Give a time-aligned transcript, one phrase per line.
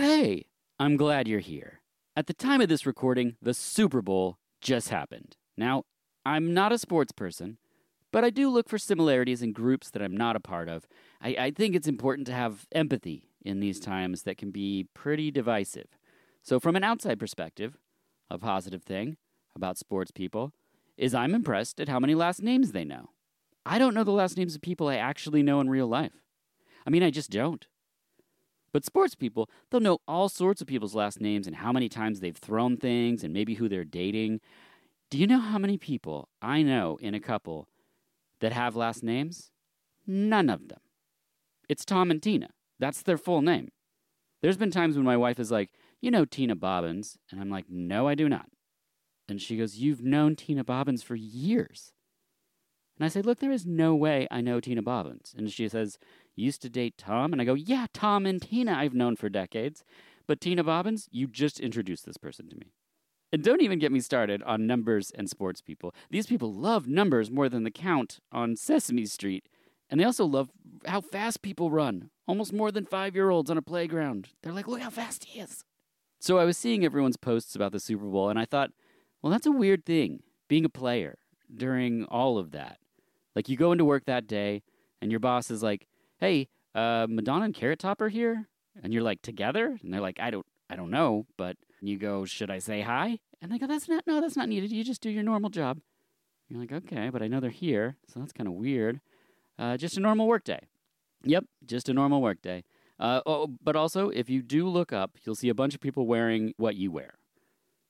[0.00, 0.46] hey,
[0.78, 1.80] I'm glad you're here.
[2.16, 5.36] At the time of this recording, the Super Bowl just happened.
[5.56, 5.84] Now,
[6.24, 7.58] I'm not a sports person,
[8.10, 10.86] but I do look for similarities in groups that I'm not a part of.
[11.20, 15.30] I, I think it's important to have empathy in these times that can be pretty
[15.30, 15.98] divisive.
[16.42, 17.76] So, from an outside perspective,
[18.30, 19.18] a positive thing
[19.54, 20.52] about sports people
[20.96, 23.10] is I'm impressed at how many last names they know.
[23.66, 26.22] I don't know the last names of people I actually know in real life.
[26.86, 27.66] I mean, I just don't.
[28.72, 32.20] But sports people, they'll know all sorts of people's last names and how many times
[32.20, 34.40] they've thrown things and maybe who they're dating.
[35.10, 37.68] Do you know how many people I know in a couple
[38.40, 39.50] that have last names?
[40.06, 40.80] None of them.
[41.68, 42.50] It's Tom and Tina.
[42.78, 43.70] That's their full name.
[44.42, 47.18] There's been times when my wife is like, You know Tina Bobbins.
[47.30, 48.46] And I'm like, No, I do not.
[49.28, 51.92] And she goes, You've known Tina Bobbins for years.
[52.98, 55.34] And I say, Look, there is no way I know Tina Bobbins.
[55.36, 55.98] And she says,
[56.36, 57.32] Used to date Tom?
[57.32, 59.84] And I go, Yeah, Tom and Tina I've known for decades.
[60.26, 62.72] But Tina Bobbins, you just introduced this person to me.
[63.32, 65.94] And don't even get me started on numbers and sports people.
[66.10, 69.48] These people love numbers more than the count on Sesame Street.
[69.88, 70.50] And they also love
[70.86, 74.28] how fast people run, almost more than five year olds on a playground.
[74.42, 75.64] They're like, look how fast he is.
[76.20, 78.70] So I was seeing everyone's posts about the Super Bowl, and I thought,
[79.22, 81.16] well, that's a weird thing, being a player
[81.54, 82.78] during all of that.
[83.34, 84.62] Like, you go into work that day,
[85.00, 85.86] and your boss is like,
[86.20, 88.48] hey, uh, Madonna and Carrot Top are here?
[88.82, 89.78] And you're like, together?
[89.82, 93.18] And they're like, I don't, I don't know, but you go, should I say hi?
[93.42, 94.70] And they go, that's not, no, that's not needed.
[94.70, 95.78] You just do your normal job.
[96.48, 99.00] You're like, okay, but I know they're here, so that's kind of weird.
[99.58, 100.60] Uh, just a normal workday.
[101.24, 102.64] Yep, just a normal workday.
[102.98, 106.06] Uh, oh, but also, if you do look up, you'll see a bunch of people
[106.06, 107.14] wearing what you wear.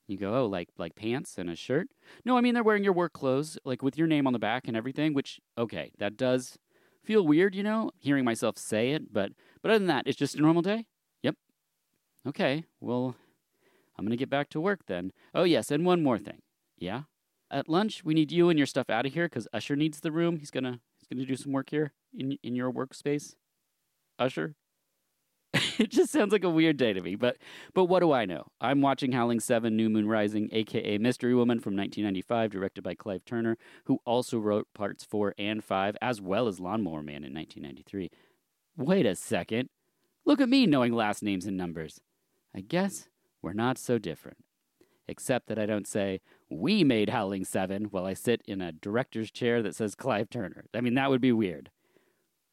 [0.07, 1.89] You go, oh, like like pants and a shirt?
[2.25, 4.67] No, I mean they're wearing your work clothes, like with your name on the back
[4.67, 5.15] and everything.
[5.15, 6.59] Which, okay, that does
[7.05, 9.13] feel weird, you know, hearing myself say it.
[9.13, 10.87] But but other than that, it's just a normal day.
[11.23, 11.37] Yep.
[12.29, 12.65] Okay.
[12.81, 13.17] Well,
[13.97, 15.13] I'm gonna get back to work then.
[15.35, 16.43] Oh yes, and one more thing.
[16.79, 17.03] Yeah.
[17.51, 20.13] At lunch, we need you and your stuff out of here because Usher needs the
[20.13, 20.39] room.
[20.39, 23.35] He's gonna he's gonna do some work here in in your workspace.
[24.19, 24.55] Usher.
[25.85, 27.39] it just sounds like a weird day to me, but
[27.73, 28.45] but what do I know?
[28.61, 33.25] I'm watching Howling 7 New Moon Rising, aka Mystery Woman from 1995, directed by Clive
[33.25, 38.11] Turner, who also wrote parts 4 and 5 as well as Lawnmower Man in 1993.
[38.77, 39.71] Wait a second.
[40.27, 41.99] Look at me knowing last names and numbers.
[42.55, 43.09] I guess
[43.41, 44.37] we're not so different.
[45.09, 46.21] Except that I don't say,
[46.51, 50.67] we made Howling 7 while I sit in a director's chair that says Clive Turner.
[50.75, 51.71] I mean, that would be weird.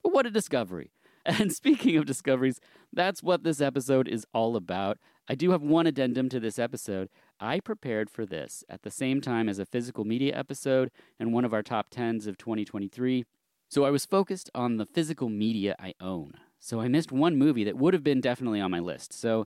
[0.01, 0.91] But what a discovery.
[1.27, 2.61] And speaking of discoveries,
[2.93, 4.97] that's what this episode is all about.
[5.27, 7.09] I do have one addendum to this episode.
[7.37, 10.89] I prepared for this at the same time as a physical media episode
[11.19, 13.25] and one of our top 10s of 2023.
[13.67, 16.31] So I was focused on the physical media I own.
[16.59, 19.11] So I missed one movie that would have been definitely on my list.
[19.11, 19.45] So,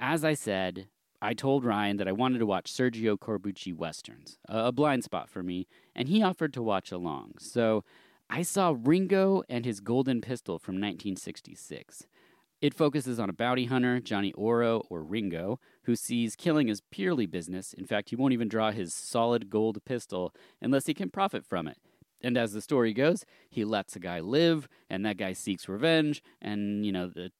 [0.00, 0.88] as I said,
[1.22, 5.44] I told Ryan that I wanted to watch Sergio Corbucci westerns, a blind spot for
[5.44, 7.34] me, and he offered to watch along.
[7.38, 7.84] So
[8.34, 12.06] I saw Ringo and his Golden Pistol from 1966.
[12.62, 17.26] It focuses on a bounty hunter, Johnny Oro, or Ringo, who sees killing as purely
[17.26, 17.74] business.
[17.74, 20.32] In fact, he won't even draw his solid gold pistol
[20.62, 21.76] unless he can profit from it.
[22.22, 26.22] And as the story goes, he lets a guy live, and that guy seeks revenge,
[26.40, 27.32] and, you know, the,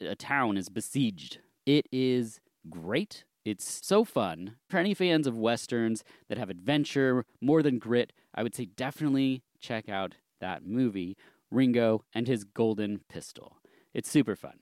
[0.00, 1.40] a town is besieged.
[1.66, 3.24] It is great.
[3.44, 4.56] It's so fun.
[4.70, 9.42] For any fans of westerns that have adventure, more than grit, I would say definitely
[9.64, 11.16] check out that movie,
[11.50, 13.56] Ringo and his Golden Pistol.
[13.94, 14.58] It's super fun.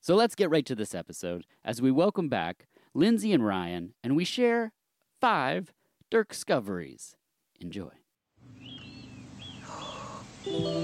[0.00, 4.16] So let's get right to this episode as we welcome back Lindsay and Ryan and
[4.16, 4.72] we share
[5.20, 5.72] five
[6.10, 7.14] Dirk discoveries.
[7.60, 7.90] Enjoy.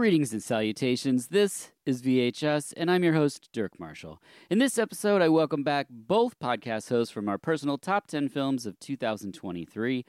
[0.00, 1.26] Greetings and salutations.
[1.26, 4.18] This is VHUS, and I'm your host, Dirk Marshall.
[4.48, 8.64] In this episode, I welcome back both podcast hosts from our personal top 10 films
[8.64, 10.06] of 2023.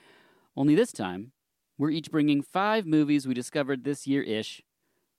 [0.56, 1.34] Only this time,
[1.78, 4.62] we're each bringing five movies we discovered this year ish.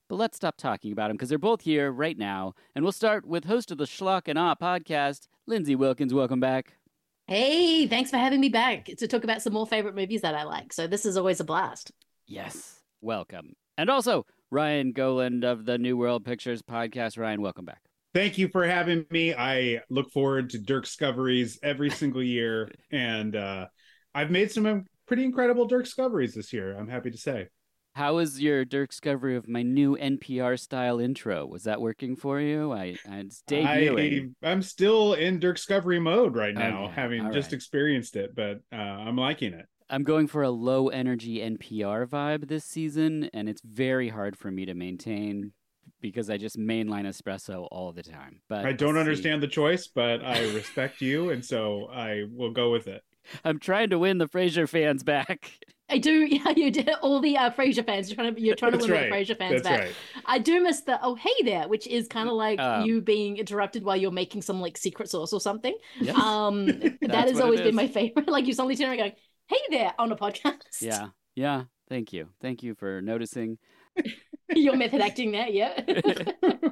[0.08, 2.54] But let's stop talking about them because they're both here right now.
[2.74, 6.14] And we'll start with host of the Schlock and Ah podcast, Lindsay Wilkins.
[6.14, 6.78] Welcome back.
[7.26, 10.44] Hey, thanks for having me back to talk about some more favorite movies that I
[10.44, 10.72] like.
[10.72, 11.92] So this is always a blast.
[12.26, 13.54] Yes, welcome.
[13.76, 17.18] And also, Ryan Goland of the New World Pictures podcast.
[17.18, 17.80] Ryan, welcome back.
[18.12, 19.32] Thank you for having me.
[19.34, 23.68] I look forward to Dirk Discoveries every single year, and uh,
[24.14, 26.76] I've made some pretty incredible Dirk Discoveries this year.
[26.76, 27.48] I'm happy to say.
[27.94, 31.46] How was your Dirk discovery of my new NPR style intro?
[31.46, 32.72] Was that working for you?
[32.72, 34.34] I, I it's debuting.
[34.42, 37.54] I, I'm still in Dirk Discovery mode right now, Okay, having all just right.
[37.54, 39.64] experienced it, but uh, I'm liking it.
[39.90, 44.50] I'm going for a low energy NPR vibe this season, and it's very hard for
[44.50, 45.52] me to maintain
[46.00, 48.40] because I just mainline espresso all the time.
[48.48, 49.00] But I don't see.
[49.00, 53.02] understand the choice, but I respect you, and so I will go with it.
[53.44, 55.52] I'm trying to win the Frasier fans back.
[55.88, 58.08] I do, yeah, you did all the uh, Frasier fans.
[58.08, 59.12] You're trying to, you're trying to win all the right.
[59.12, 59.80] Frasier fans That's back.
[59.80, 59.94] right.
[60.26, 63.36] I do miss the oh hey there, which is kind of like Um, you being
[63.36, 65.76] interrupted while you're making some like secret sauce or something.
[66.00, 66.16] Yes.
[66.16, 66.66] Um,
[67.02, 67.66] that has what it always is.
[67.66, 68.28] been my favorite.
[68.32, 69.12] Like you suddenly turn around going,
[69.52, 70.80] "Hey there" on a podcast.
[70.80, 71.08] yeah.
[71.34, 71.64] Yeah.
[71.88, 72.28] Thank you.
[72.40, 73.58] Thank you for noticing.
[74.54, 75.78] your method acting there, yeah.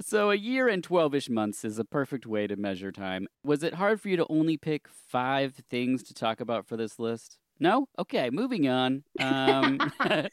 [0.00, 3.26] So, a year and 12 ish months is a perfect way to measure time.
[3.42, 7.00] Was it hard for you to only pick five things to talk about for this
[7.00, 7.36] list?
[7.58, 7.88] No?
[7.98, 9.02] Okay, moving on.
[9.18, 9.80] Um,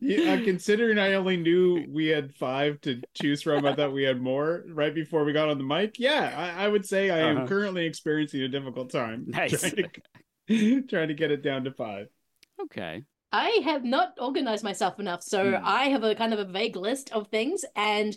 [0.00, 4.20] Yeah, considering I only knew we had five to choose from, I thought we had
[4.20, 5.96] more right before we got on the mic.
[5.98, 7.42] Yeah, I, I would say I Uh-huh.
[7.42, 9.26] am currently experiencing a difficult time.
[9.28, 9.60] Nice.
[9.60, 9.88] Trying to,
[10.88, 12.08] trying to get it down to five.
[12.62, 13.04] okay.
[13.32, 15.62] I have not organized myself enough, so Hmm.
[15.64, 18.16] I have a kind of a vague list of things, and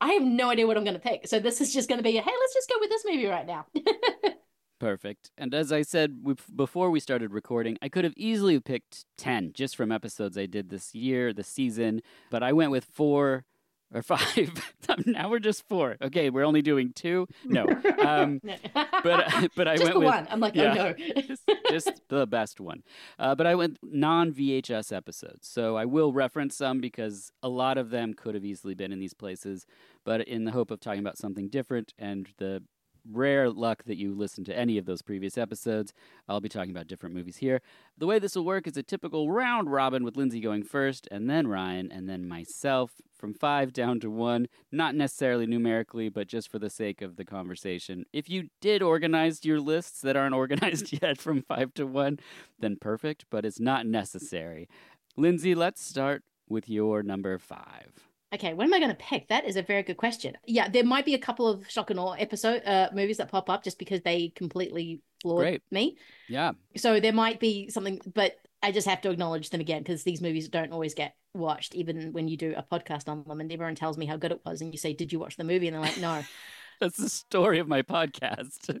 [0.00, 1.26] I have no idea what I'm going to pick.
[1.26, 3.26] So this is just going to be a hey, let's just go with this movie
[3.26, 3.66] right now.
[4.80, 5.30] Perfect.
[5.38, 9.52] And as I said we- before we started recording, I could have easily picked 10
[9.54, 13.44] just from episodes I did this year, this season, but I went with four
[13.92, 14.72] or five.
[15.06, 15.96] now we're just four.
[16.02, 17.26] Okay, we're only doing two.
[17.44, 17.66] No.
[18.04, 18.40] Um,
[18.74, 20.28] but but I just went the with one.
[20.30, 20.72] I'm like, yeah.
[20.72, 21.22] oh no.
[21.22, 22.82] just, just the best one.
[23.18, 25.48] Uh, but I went non VHUS episodes.
[25.48, 28.98] So I will reference some because a lot of them could have easily been in
[28.98, 29.64] these places,
[30.04, 32.62] but in the hope of talking about something different and the
[33.10, 35.92] rare luck that you listen to any of those previous episodes,
[36.28, 37.60] I'll be talking about different movies here.
[37.98, 41.28] The way this will work is a typical round robin with Lindsay going first, and
[41.28, 44.48] then Ryan, and then myself from five down to one.
[44.70, 48.04] Not necessarily numerically, but just for the sake of the conversation.
[48.12, 52.18] If you did organize your lists that aren't organized yet from five to one,
[52.58, 54.68] then perfect, but it's not necessary.
[55.16, 58.13] Lindsay, let's start with your number five.
[58.34, 59.28] Okay, what am I going to pick?
[59.28, 60.36] That is a very good question.
[60.44, 63.48] Yeah, there might be a couple of Schlock and Awe episode uh, movies that pop
[63.48, 65.62] up just because they completely floored Great.
[65.70, 65.96] me.
[66.28, 70.02] Yeah, So there might be something, but I just have to acknowledge them again because
[70.02, 73.40] these movies don't always get watched, even when you do a podcast on them.
[73.40, 75.44] And everyone tells me how good it was, and you say, "Did you watch the
[75.44, 76.22] movie?" And they're like, "No."
[76.80, 78.80] that's the story of my podcast.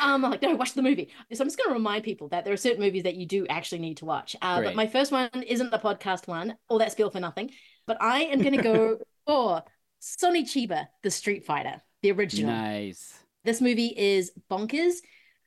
[0.00, 1.10] um, I'm like, no, watch the movie.
[1.32, 3.46] So I'm just going to remind people that there are certain movies that you do
[3.48, 4.36] actually need to watch.
[4.40, 7.50] Uh, but my first one isn't the podcast one, all that spiel for nothing.
[7.86, 9.62] But I am going to go for
[10.00, 12.52] Sonny Chiba, the Street Fighter, the original.
[12.52, 13.18] nice.
[13.44, 14.96] This movie is bonkers.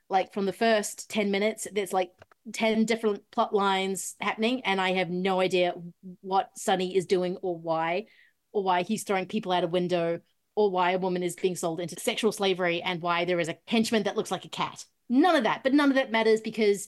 [0.10, 2.12] Like from the first 10 minutes, there's like
[2.54, 5.74] 10 different plot lines happening, and I have no idea
[6.22, 8.06] what Sonny is doing or why,
[8.54, 10.22] or why he's throwing people out a window,
[10.56, 13.58] or why a woman is being sold into sexual slavery, and why there is a
[13.68, 14.86] henchman that looks like a cat.
[15.10, 16.88] None of that, but none of that matters because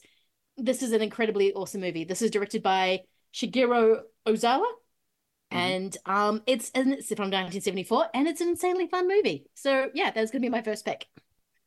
[0.58, 2.04] this is an incredibly awesome movie.
[2.04, 3.02] This is directed by
[3.34, 4.66] Shigeru Ozawa.
[5.52, 9.46] And um, it's and it's from 1974, and it's an insanely fun movie.
[9.56, 11.08] So yeah, that's gonna be my first pick.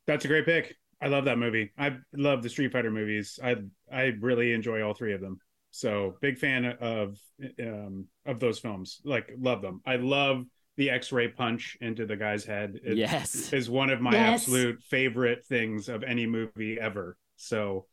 [0.06, 0.76] That's a great pick.
[1.00, 1.72] I love that movie.
[1.76, 3.38] I love the Street Fighter movies.
[3.42, 3.56] I
[3.92, 5.38] I really enjoy all three of them.
[5.70, 7.18] So big fan of
[7.60, 9.00] um of those films.
[9.04, 9.80] Like love them.
[9.84, 10.44] I love
[10.76, 12.80] the X-ray punch into the guy's head.
[12.84, 13.52] It yes.
[13.52, 14.42] is one of my Yes.
[14.42, 17.16] absolute favorite things of any movie ever.
[17.36, 17.86] So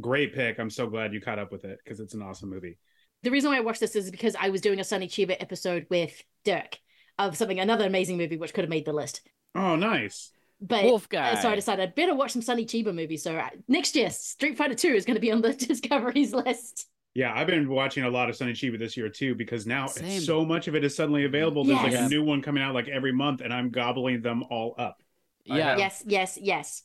[0.00, 0.58] great pick.
[0.58, 2.78] I'm so glad you caught up with it because it's an awesome movie.
[3.22, 5.86] The reason why I watched this is because I was doing a Sonny Chiba episode
[5.88, 6.78] with Dirk
[7.18, 9.22] of something another amazing movie which could have made the list.
[9.54, 10.30] Oh, nice.
[10.60, 13.22] But Wolf uh, so I decided I'd better watch some Sonny Chiba movies.
[13.22, 16.88] So uh, next year, Street Fighter 2 is going to be on the Discoveries list.
[17.14, 20.24] Yeah, I've been watching a lot of Sonny Chiba this year too because now it's
[20.24, 21.64] so much of it is suddenly available.
[21.64, 24.74] There's like a new one coming out like every month, and I'm gobbling them all
[24.78, 25.02] up.
[25.44, 25.76] Yeah.
[25.76, 26.82] Yes, yes, yes.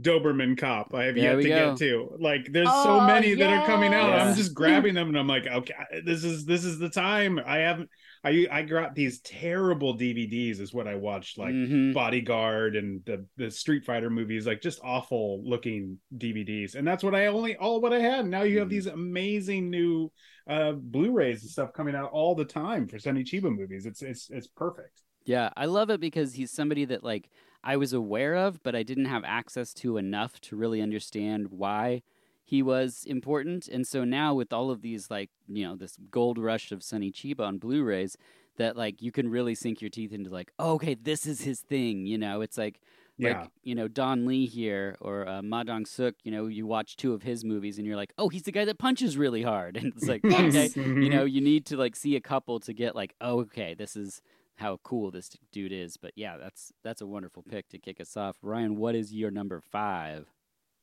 [0.00, 0.92] Doberman Cop.
[0.94, 1.68] I have There yet to go.
[1.70, 2.16] get to.
[2.18, 4.10] Like, there's so Oh, many that are coming out.
[4.12, 5.74] I'm just grabbing them, and I'm like, okay,
[6.04, 7.40] this is this is the time.
[7.44, 7.88] I haven't.
[8.24, 10.60] I I got these terrible DVDs.
[10.60, 11.94] Is what I watched, like Mhm.
[11.94, 16.74] Bodyguard and the the Street Fighter movies, like just awful looking DVDs.
[16.74, 18.26] And that's what I only all what I had.
[18.26, 18.72] Now you have Mhm.
[18.72, 20.10] these amazing new
[20.48, 23.86] uh Blu-rays and stuff coming out all the time for Sonny Chiba movies.
[23.86, 25.02] It's it's it's perfect.
[25.24, 27.30] Yeah, I love it because he's somebody that like
[27.66, 32.02] I was aware of, but I didn't have access to enough to really understand why
[32.44, 33.66] he was important.
[33.66, 37.10] And so now with all of these like, you know, this gold rush of Sonny
[37.10, 38.16] Chiba on Blu-rays
[38.56, 41.60] that like you can really sink your teeth into like, oh, okay, this is his
[41.60, 42.40] thing, you know.
[42.40, 42.80] It's like
[43.18, 43.40] Yeah.
[43.40, 46.96] like, you know, Don Lee here or uh, Ma Dong Suk, you know, you watch
[46.96, 49.76] two of his movies and you're like, "Oh, he's the guy that punches really hard."
[49.82, 50.54] And it's like, Yes.
[50.54, 51.02] okay, Mm-hmm.
[51.02, 53.96] you know you need to like see a couple to get like oh, okay this
[53.96, 54.22] is
[54.56, 58.16] how cool this dude is but yeah that's that's a wonderful pick to kick us
[58.16, 58.36] off.
[58.42, 60.26] Ryan what is your number five?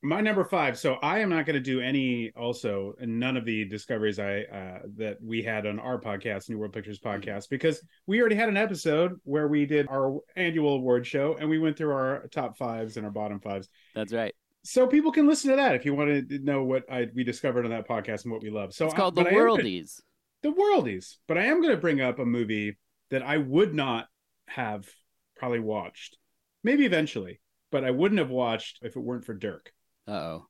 [0.05, 0.77] My number five.
[0.77, 4.79] So i am not going to do any also none of the discoveries i uh
[4.97, 8.57] that we had on our podcast new world pictures podcast because we already had an
[8.57, 12.97] episode where we did our annual award show and we went through our top fives
[12.97, 13.69] and our bottom fives.
[13.95, 14.35] That's right.
[14.65, 17.65] So people can listen to that if you want to know what I we discovered
[17.65, 18.73] on that podcast and what we love.
[18.73, 19.99] So it's I- called the I gonna- worldies.
[20.41, 21.15] The worldies.
[21.27, 22.77] But I am going to bring up a movie
[23.13, 24.07] that I would not
[24.47, 24.87] have
[25.35, 26.17] probably watched,
[26.63, 27.39] maybe eventually,
[27.71, 29.71] but I wouldn't have watched if it weren't for Dirk,
[30.07, 30.45] uh-oh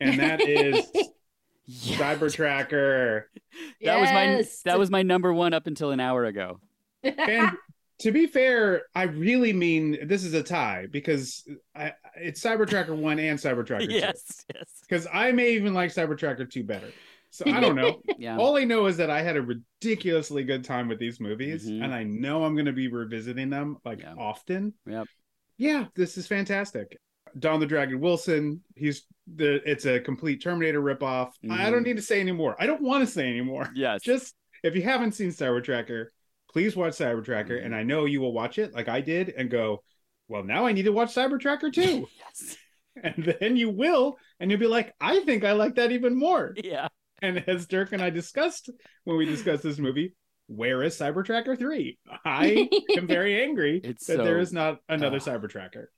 [0.00, 0.86] and that is
[1.66, 1.96] yeah.
[1.96, 3.30] Cyber Tracker.
[3.82, 6.60] that was my that was my number one up until an hour ago
[7.02, 7.52] And
[8.00, 12.94] to be fair, I really mean this is a tie because I, it's Cyber Tracker
[12.94, 13.92] one and Cyber Tracker two.
[13.94, 16.88] yes yes Because I may even like Cyber Tracker two better.
[17.30, 18.02] So I don't know.
[18.18, 21.68] yeah All I know is that I had a ridiculously good time with these movies,
[21.68, 21.84] Mhm.
[21.84, 24.14] and I know I'm going to be revisiting them like Yeah.
[24.18, 24.74] often.
[24.86, 25.06] Yep.
[25.56, 26.96] Yeah, this is fantastic.
[27.38, 28.62] Don the Dragon Wilson.
[28.74, 29.60] He's the.
[29.70, 31.30] It's a complete Terminator ripoff.
[31.44, 31.70] I Mhm.
[31.70, 32.56] don't need to say anymore.
[32.58, 33.68] I don't want to say anymore.
[33.74, 34.34] yes Just
[34.64, 36.12] if you haven't seen Cyber Tracker,
[36.52, 37.66] please watch Cyber Tracker, Mhm.
[37.66, 39.84] and I know you will watch it like I did and go,
[40.26, 42.56] well, now I need to watch Cyber Tracker too, yes
[43.02, 46.54] and then you will, and you'll be like, I think I like that even more.
[46.62, 46.88] yeah
[47.22, 48.70] And as Dirk and I discussed
[49.04, 50.14] when we discussed this movie,
[50.46, 51.98] where is Cyber Tracker 3?
[52.24, 55.22] I am very angry It's that there so- is not another Ugh.
[55.22, 55.90] Cyber Tracker.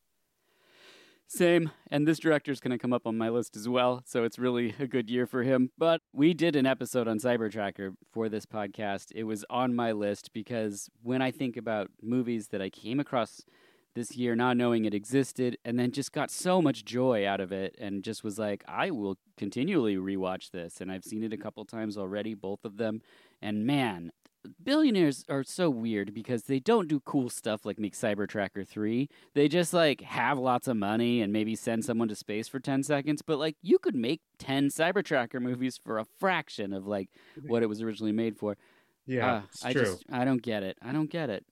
[1.28, 1.70] Same.
[1.90, 4.02] And this director is going to come up on my list as well.
[4.04, 5.70] So it's really a good year for him.
[5.78, 9.12] But we did an episode on Cybertracker for this podcast.
[9.14, 13.40] It was on my list because when I think about movies that I came across
[13.94, 17.52] this year, not knowing it existed, and then just got so much joy out of
[17.52, 20.80] it, and just was like, I will continually rewatch this.
[20.80, 23.02] And I've seen it a couple times already, both of them.
[23.40, 24.12] And man,
[24.62, 29.08] billionaires are so weird because they don't do cool stuff like make Cybertracker 3.
[29.34, 32.82] They just like have lots of money and maybe send someone to space for 10
[32.82, 37.08] seconds, but like you could make 10 Cybertracker movies for a fraction of like
[37.46, 38.56] what it was originally made for.
[39.06, 39.82] Yeah, Ah, it's I true.
[39.84, 40.78] just I don't get it.
[40.80, 41.44] I don't get it.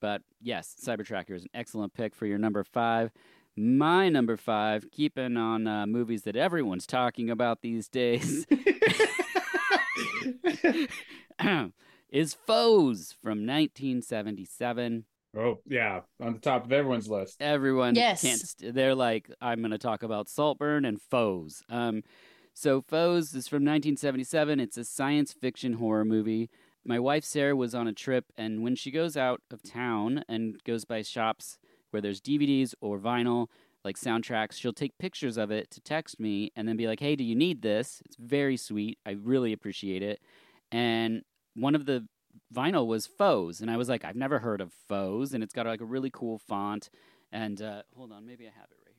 [0.00, 3.10] But yes, Cybertracker is an excellent pick for your number 5.
[3.56, 8.46] My number 5, keeping on uh, movies that everyone's talking about these days.
[12.10, 15.04] is Foes from 1977.
[15.36, 17.36] oh, yeah, on the top of everyone's list.
[17.40, 18.22] Everyone Yes.
[18.22, 18.40] can't.
[18.40, 21.62] St- they're like, I'm going to talk about Saltburn and Foes.
[21.68, 22.02] Um,
[22.54, 24.60] so Foes is from 1977.
[24.60, 26.50] It's a science fiction horror movie.
[26.84, 30.62] My wife Sarah was on a trip, and when she goes out of town and
[30.64, 31.58] goes by shops
[31.90, 33.48] where there's DVDs or vinyl,
[33.84, 37.16] like soundtracks, she'll take pictures of it to text me and then be like, "Hey,
[37.16, 38.98] do you need this?" It's very sweet.
[39.04, 40.20] I really appreciate it.
[40.72, 41.22] And
[41.54, 42.06] one of the
[42.54, 45.66] vinyl was Foes, and I was like, I've never heard of Foes, and it's got
[45.66, 46.90] like a really cool font.
[47.32, 48.89] And uh, hold on, maybe I have it right.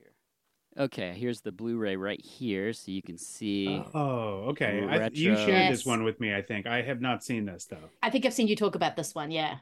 [0.78, 3.68] Okay, here's the Blu-ray right here, so you can see.
[3.94, 4.86] Oh, oh okay.
[4.90, 5.72] I, you shared Yes.
[5.72, 6.66] this one with me, I think.
[6.66, 7.90] I have not seen this, though.
[8.02, 9.32] I think I've seen you talk about this one.
[9.32, 9.58] Yeah.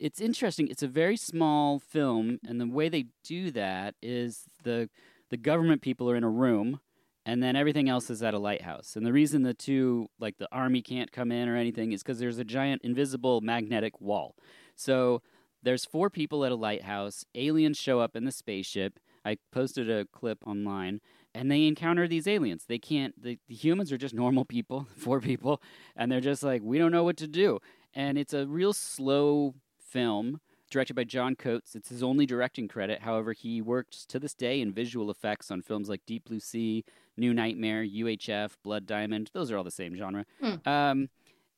[0.00, 0.68] it's interesting.
[0.68, 4.88] It's a very small film, and the way they do that is the
[5.30, 6.80] the government people are in a room,
[7.26, 8.96] and then everything else is at a lighthouse.
[8.96, 12.18] And the reason the two, like the army, can't come in or anything is because
[12.18, 14.34] there's a giant invisible magnetic wall.
[14.76, 15.22] So
[15.62, 17.24] there's four people at a lighthouse.
[17.34, 18.98] Aliens show up in the spaceship.
[19.24, 21.00] I posted a clip online,
[21.34, 22.64] and they encounter these aliens.
[22.66, 23.20] They can't.
[23.20, 25.62] The, the humans are just normal people, four people,
[25.96, 27.60] and they're just like, we don't know what to do.
[27.94, 30.40] And it's a real slow film
[30.70, 31.76] directed by John Coates.
[31.76, 33.02] It's his only directing credit.
[33.02, 36.84] However, he works to this day in visual effects on films like Deep Blue Sea,
[37.16, 39.30] New Nightmare, UHF, Blood Diamond.
[39.32, 40.24] Those are all the same genre.
[40.40, 40.68] Hmm.
[40.68, 41.08] Um,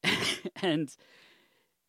[0.63, 0.95] and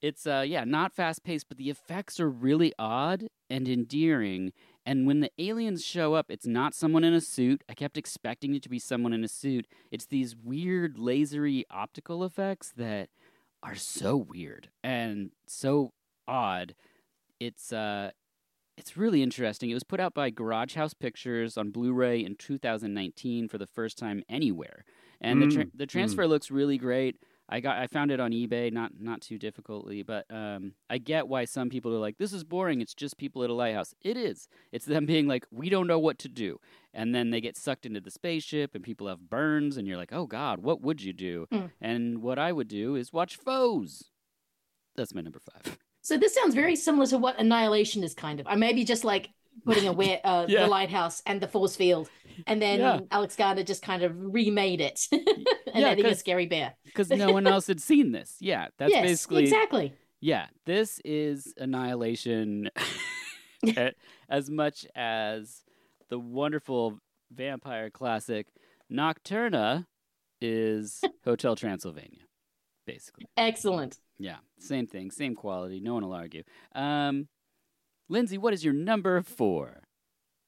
[0.02, 4.54] it's uh yeah, not fast paced, but the effects are really odd and endearing.
[4.88, 7.62] And when the aliens show up, it's not someone in a suit.
[7.68, 9.68] I kept expecting it to be someone in a suit.
[9.92, 13.10] It's these weird, lasery optical effects that
[13.62, 15.92] are so weird and so
[16.26, 16.74] odd.
[17.38, 18.12] It's uh,
[18.78, 19.70] it's really interesting.
[19.70, 23.98] It was put out by Garage House Pictures on Blu-ray in 2019 for the first
[23.98, 24.86] time anywhere,
[25.20, 27.18] and the tra- Mm, the transfer looks really great.
[27.50, 31.28] I got I found it on eBay, not not too difficultly, but um, I get
[31.28, 32.82] why some people are like, "This is boring.
[32.82, 34.48] It's just people at a lighthouse." It is.
[34.72, 36.60] It's them being like, "We don't know what to do,"
[36.94, 40.14] and then they get sucked into the spaceship, and people have burns, and you're like,
[40.14, 41.72] "Oh God, what would you do?" Mm.
[41.80, 44.12] And what I would do is watch Foes.
[44.96, 45.78] That's my number five.
[46.02, 48.48] So this sounds very similar to what Annihilation is kind of.
[48.48, 49.30] I maybe just like
[49.66, 50.64] putting away uh, Yeah.
[50.64, 52.10] the lighthouse and the force field,
[52.46, 53.00] and then Yeah.
[53.12, 56.76] Alex Garland just kind of remade it and adding a scary bear.
[56.86, 58.36] because no one else had seen this.
[58.40, 59.94] Yeah, that's yes, basically exactly.
[60.22, 60.48] yeah.
[60.66, 62.70] This is Annihilation,
[64.30, 65.64] as much as
[66.10, 67.00] the wonderful
[67.32, 68.48] vampire classic
[68.92, 69.86] Nocturna
[70.40, 72.22] is Hotel Transylvania,
[72.86, 73.26] basically.
[73.36, 73.98] Excellent.
[74.20, 75.80] Yeah, same thing, same quality.
[75.80, 76.44] No one will argue.
[76.74, 77.28] Um,
[78.10, 79.84] Lindsay, what is your number four?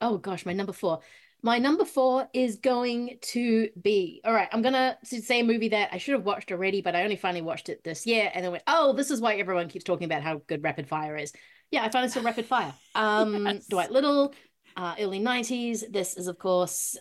[0.01, 0.99] Oh gosh, my number four.
[1.41, 4.49] My number four is going to be all right.
[4.51, 7.41] I'm gonna say a movie that I should have watched already, but I only finally
[7.41, 10.21] watched it this year, and then went, "Oh, this is why everyone keeps talking about
[10.21, 11.31] how good Rapid Fire is."
[11.71, 12.73] Yeah, I finally saw Rapid Fire.
[12.95, 13.67] Um, Yes.
[13.67, 14.33] Dwight Little,
[14.75, 15.83] uh, early '90s.
[15.89, 16.97] This is, of course,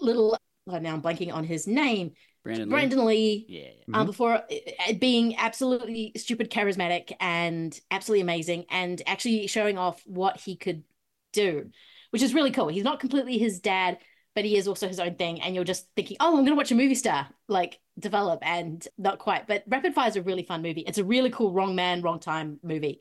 [0.00, 0.38] Little.
[0.66, 2.12] Oh, now I'm blanking on his name.
[2.44, 2.68] Brandon.
[2.68, 2.70] Lee?
[2.70, 3.46] Brandon Lee.
[3.48, 3.70] Yeah.
[3.92, 4.06] Uh, Mhm.
[4.06, 10.54] before uh, being absolutely stupid charismatic and absolutely amazing and actually showing off what he
[10.54, 10.84] could
[11.32, 11.70] do,
[12.10, 12.68] which is really cool.
[12.68, 13.98] He's not completely his dad,
[14.34, 15.40] but he is also his own thing.
[15.40, 18.86] And you're just thinking, oh, I'm going to watch a movie star like develop and
[18.98, 19.46] not quite.
[19.46, 20.82] But Rapid Fire is a really fun movie.
[20.82, 23.00] It's a really cool wrong man, wrong time movie.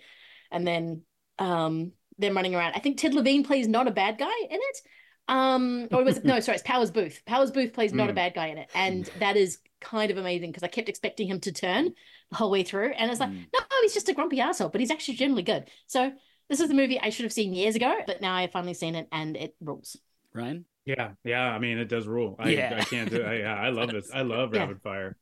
[0.52, 1.02] And then
[1.38, 2.74] um them running around.
[2.76, 4.78] I think Ted Levine plays not a bad guy in it.
[5.28, 7.16] Um, or was it no, sorry, it's Powers Boothe.
[7.26, 8.16] Powers Boothe plays not a Mm.
[8.16, 11.40] bad guy in it, and that is kind of amazing because I kept expecting him
[11.42, 11.94] to turn
[12.30, 13.46] the whole way through, and it's like, Mm.
[13.54, 15.70] no, he's just a grumpy asshole, but he's actually generally good.
[15.88, 16.12] So
[16.50, 18.96] this is the movie I should have seen years ago, but now I've finally seen
[18.96, 19.98] it, and it rules.
[20.34, 20.66] Ryan.
[20.86, 21.44] Yeah, yeah.
[21.50, 22.36] I mean, it does rule.
[22.38, 22.78] I, Yeah.
[22.80, 23.24] I can't do.
[23.24, 24.12] I, yeah, I love this.
[24.14, 24.62] I love Yeah.
[24.62, 25.16] Rapid Fire.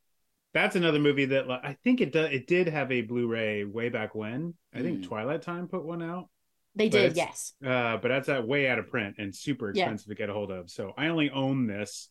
[0.53, 2.31] That's another movie that like, I think it does.
[2.31, 4.55] It did have a Blu-ray way back when.
[4.73, 5.03] I think Mm.
[5.07, 6.29] Twilight Time put one out.
[6.75, 7.53] They But did, yes.
[7.65, 9.83] Uh, but that's uh, way out of print and super Yeah.
[9.83, 10.69] expensive to get a hold of.
[10.69, 12.09] So I only own this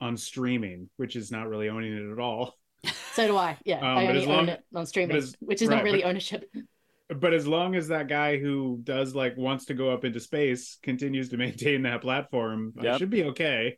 [0.00, 2.54] on streaming, which is not really owning it at all.
[3.14, 3.58] So do I.
[3.66, 6.00] Yeah, Um, I only long- own it on streaming, as- which is right, not really
[6.00, 6.50] but- ownership.
[7.14, 10.78] But as long as that guy who does like wants to go up into space
[10.82, 13.76] continues to maintain that platform, I should be okay.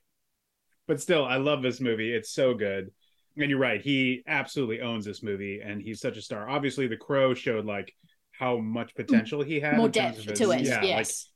[0.87, 2.15] But still, I love this movie.
[2.15, 2.93] It's so good.
[3.37, 6.49] And you're right, he absolutely owns this movie, and he's such a star.
[6.49, 7.93] Obviously, The Crow showed like
[8.39, 9.77] how much potential he had.
[9.77, 10.63] More depth his- to it.
[10.63, 11.29] Yeah, like yes.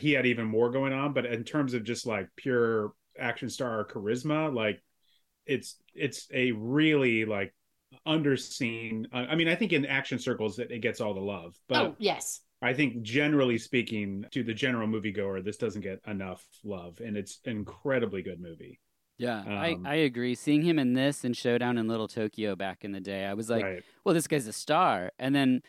[0.00, 3.84] he had even more going on but in terms of just like pure action star
[3.86, 4.82] charisma like
[5.46, 7.54] it's it's a really like
[8.06, 11.56] underseen i I mean i think in action circles it, it gets all the love
[11.68, 12.40] but oh, yes.
[12.62, 17.40] i think generally speaking to the general moviegoer this doesn't get enough love and it's
[17.46, 18.78] an incredibly good movie
[19.18, 20.34] Yeah, Um, I, I agree.
[20.34, 23.50] Seeing him in this and Showdown in Little Tokyo back in the day, I was
[23.50, 25.12] like, right well, this guy's a star.
[25.18, 25.62] And then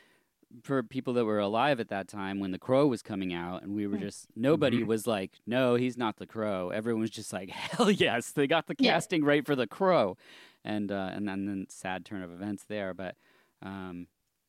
[0.64, 3.74] for people that were alive at that time when The Crow was coming out, and
[3.76, 4.02] we were Mm.
[4.02, 4.88] just, nobody Mhm.
[4.88, 6.70] was like, no, he's not The Crow.
[6.70, 8.94] Everyone was just like, hell yes, they got the Yeah.
[8.94, 10.18] casting right for The Crow.
[10.64, 12.94] And, uh, and then, then sad turn of events there.
[12.94, 13.16] But
[13.64, 14.08] um,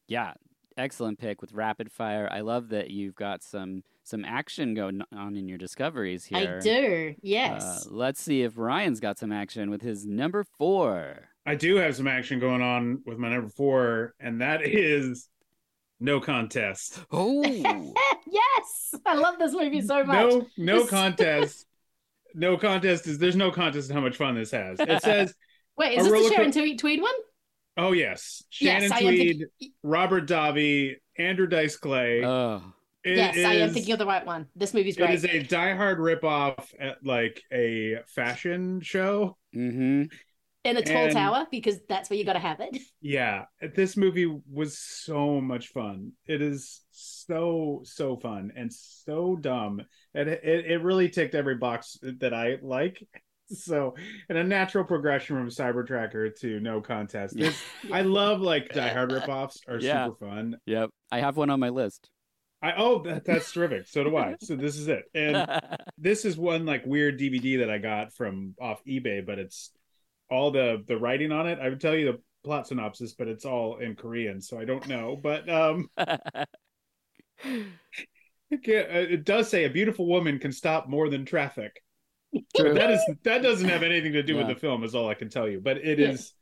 [0.08, 0.34] yeah,
[0.76, 2.28] excellent pick with Rapid Fire.
[2.30, 6.58] I love that you've got some some action going on in your discoveries here.
[6.58, 7.10] I do.
[7.10, 7.86] Uh, Yes.
[7.88, 11.28] let's see if Ryan's got some action with his number four.
[11.46, 15.28] i do have some action going on with my number four and that is
[16.02, 17.42] no contest Oh,
[18.26, 18.94] yes.
[19.06, 20.32] I love this movie so much.
[20.32, 21.66] No, no This- contest.
[22.34, 24.78] no contest is there's no contest in how much fun this has.
[24.80, 25.34] It says,
[25.76, 27.14] Wait, a is this roller the Sharon co- Tweed, Tweed one?
[27.78, 29.18] oh yes, Shannon yes, Tweed,
[29.58, 29.72] thinking.
[29.82, 32.22] Robert Davi, Andrew Dice Clay.
[32.24, 32.62] oh,
[33.04, 34.46] It yes, I am thinking of the right one.
[34.56, 35.14] This movie's It great.
[35.14, 39.36] is a diehard ripoff at like a fashion show.
[39.54, 40.04] mm-hmm.
[40.64, 42.78] In a tall and- tower because that's where you got to have it.
[43.00, 46.12] Yeah, this movie was so much fun.
[46.26, 49.80] It is so so fun and so dumb,
[50.14, 53.02] and it it, it really ticked every box that I like.
[53.48, 53.96] So,
[54.30, 57.36] and a natural progression from Cyber Tracker to No Contest.
[57.36, 57.60] This,
[57.92, 60.06] I love like Die Hard ripoffs are Yeah.
[60.06, 60.56] super fun.
[60.64, 62.08] Yep, I have one on my list.
[62.62, 63.88] I oh that, that's terrific.
[63.88, 64.36] So do I.
[64.40, 65.46] So this is it, and
[65.98, 69.70] this is one like weird DVD that I got from off eBay, but it's
[70.32, 71.58] all the the writing on it.
[71.60, 74.88] I would tell you the plot synopsis, but it's all in Korean, so I don't
[74.88, 75.16] know.
[75.22, 75.88] But um
[78.66, 81.82] Yeah, uh, It does say a beautiful woman can stop more than traffic.
[82.56, 85.28] That is that doesn't have anything to do with the film, is all I can
[85.28, 85.60] tell you.
[85.60, 86.32] But it is,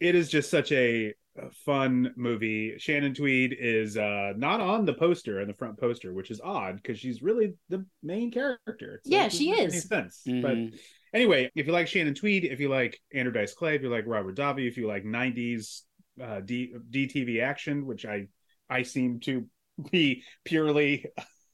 [0.00, 0.08] Yeah.
[0.08, 2.74] it is just such a, a fun movie.
[2.78, 6.76] Shannon Tweed is uh not on the poster and the front poster, which is odd
[6.76, 8.96] because she's really the main character.
[8.96, 9.84] It's Yeah, like, she is.
[9.84, 10.78] Sense, but Mhm.
[11.12, 14.04] Anyway, if you like Shannon Tweed, if you like Andrew Dice Clay, if you like
[14.06, 15.82] Robert Davi, if you like '90s
[16.22, 18.26] uh, D, DTV action, which I
[18.68, 19.46] I seem to
[19.90, 21.06] be purely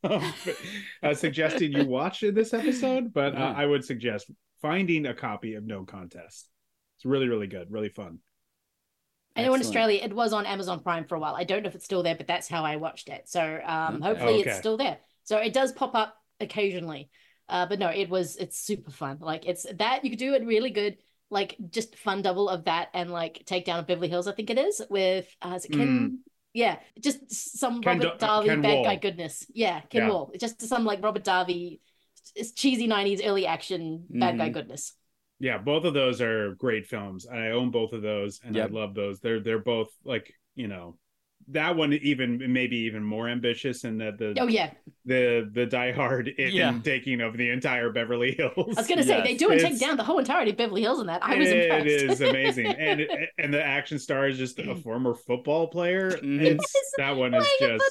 [0.04, 0.32] um,
[1.02, 4.30] uh, suggesting you watch in this episode, but uh, I would suggest
[4.62, 6.48] finding a copy of No Contest.
[6.96, 8.18] It's really really good, really fun.
[9.36, 9.76] Anyone in Excellent.
[9.76, 11.34] Australia, it was on Amazon Prime for a while.
[11.34, 13.28] I don't know if it's still there, but that's how I watched it.
[13.28, 14.98] So um, hopefully Oh, it's still there.
[15.24, 17.10] So it does pop up occasionally.
[17.48, 19.18] Uh, but no, it was it's super fun.
[19.20, 20.98] Like it's that you could do it really good,
[21.30, 24.58] like just fun double of that and like Takedown of Beverly Hills, I think it
[24.58, 26.20] is, with uh, is it Ken?
[26.52, 27.82] Yeah, just some.
[27.82, 28.84] Ken Robert Do- uh, Darby Ken bad Wahl.
[28.84, 29.46] guy goodness.
[29.52, 30.08] Yeah, Ken Yeah.
[30.08, 30.32] Wahl.
[30.40, 31.80] Just some like Robert Darby,
[32.34, 34.54] it's cheesy '90s early action bad guy Mhm.
[34.54, 34.94] goodness.
[35.38, 37.26] Yeah, both of those are great films.
[37.26, 38.70] I own both of those, and Yep.
[38.70, 39.20] I love those.
[39.20, 40.96] They're they're both like you know
[41.48, 44.70] that one even maybe even more ambitious and that the Oh yeah,
[45.04, 46.78] the the Die Hard in, Yeah.
[46.82, 48.52] taking of the entire Beverly Hills.
[48.76, 50.82] I was gonna say Yes, they do and take down the whole entirety of Beverly
[50.82, 51.22] Hills in that.
[51.24, 51.86] I was it impressed.
[51.86, 56.18] is amazing, and it- and the action star is just a former football player.
[56.22, 57.84] It's that one is just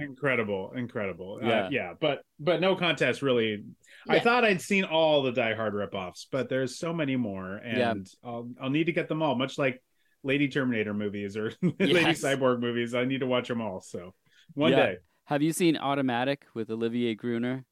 [0.00, 1.38] incredible, incredible.
[1.42, 1.48] Yeah.
[1.48, 3.64] Yeah, uh, yeah, but but no contest really.
[4.08, 7.90] I thought I'd seen all the Die Hard ripoffs, but there's so many more, Yeah.
[7.92, 9.34] and I'll I'll need to get them all.
[9.34, 9.82] Much like
[10.22, 13.80] Lady Terminator movies or Lady Cyborg movies, I need to watch them all.
[13.80, 14.14] So
[14.54, 14.76] one Yeah.
[14.76, 14.96] day.
[15.26, 17.64] Have you seen Automatic with Olivier Gruner?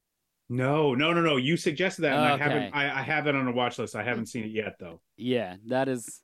[0.49, 1.35] No, no, no, no.
[1.37, 2.43] You suggested that, and I Okay.
[2.43, 2.73] haven't.
[2.75, 3.95] I, I have it on a watch list.
[3.95, 5.01] I haven't seen it yet, though.
[5.17, 6.21] Yeah, that is.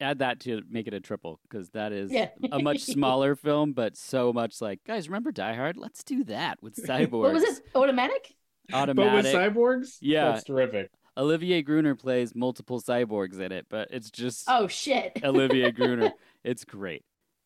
[0.00, 2.28] Add that to make it a triple because that is Yeah.
[2.52, 5.08] a much smaller film, but so much like guys.
[5.08, 5.76] Remember Die Hard?
[5.76, 7.10] Let's do that with cyborgs.
[7.22, 7.60] What was it?
[7.74, 8.34] Automatic?
[8.72, 8.96] Automatic.
[8.96, 10.30] But with cyborgs, Yeah.
[10.32, 10.90] that's terrific.
[11.16, 15.20] Olivier Gruner plays multiple cyborgs in it, but it's just Oh shit.
[15.24, 16.12] Olivia Gruner.
[16.44, 17.04] It's great.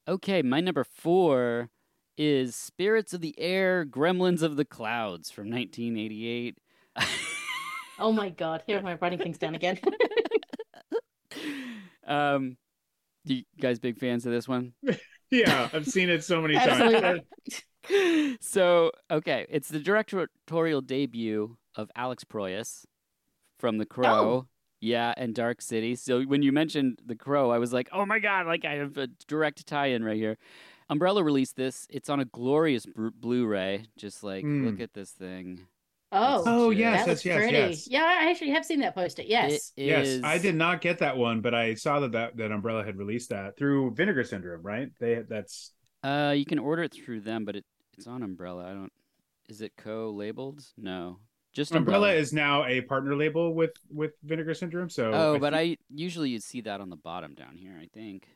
[0.08, 1.70] Okay, my number four
[2.16, 6.58] is Spirits of the Air, Gremlins of the Clouds from 1988.
[7.98, 8.62] Oh my god.
[8.66, 9.78] Here am I writing things down again.
[12.06, 12.56] um,
[13.24, 14.74] you guys big fans of this one?
[15.30, 17.22] Yeah, I've seen it so many times.
[18.40, 22.84] So, okay, it's the directorial debut of Alex Proyas
[23.58, 24.08] from The Crow.
[24.08, 24.46] Oh.
[24.80, 25.94] Yeah, and Dark City.
[25.96, 28.96] So when you mentioned The Crow, I was like, oh my God, like I have
[28.98, 30.36] a direct tie in right here.
[30.90, 31.86] Umbrella released this.
[31.90, 33.86] It's on a glorious br- Blu ray.
[33.96, 34.66] Just like, Mm.
[34.66, 35.66] look at this thing.
[36.12, 36.44] Oh.
[36.46, 37.56] Oh That yes, that looks yes, yes, pretty.
[37.56, 37.88] yes.
[37.88, 39.22] Yeah, I actually have seen that poster.
[39.22, 39.72] Yes.
[39.76, 42.52] It Yes, is- I did not get that one, but I saw that, that that
[42.52, 44.90] Umbrella had released that through Vinegar Syndrome, right?
[45.00, 45.72] They that's
[46.04, 47.64] Uh, you can order it through them, but it,
[47.96, 48.66] it's on Umbrella.
[48.70, 48.92] I don't.
[49.48, 50.62] Is it co-labeled?
[50.76, 51.18] No,
[51.56, 52.20] just Umbrella Umbrella.
[52.20, 54.90] is now a partner label with with Vinegar Syndrome.
[54.90, 57.76] So Oh, but think- I usually you'd see that on the bottom down here.
[57.80, 58.28] I think.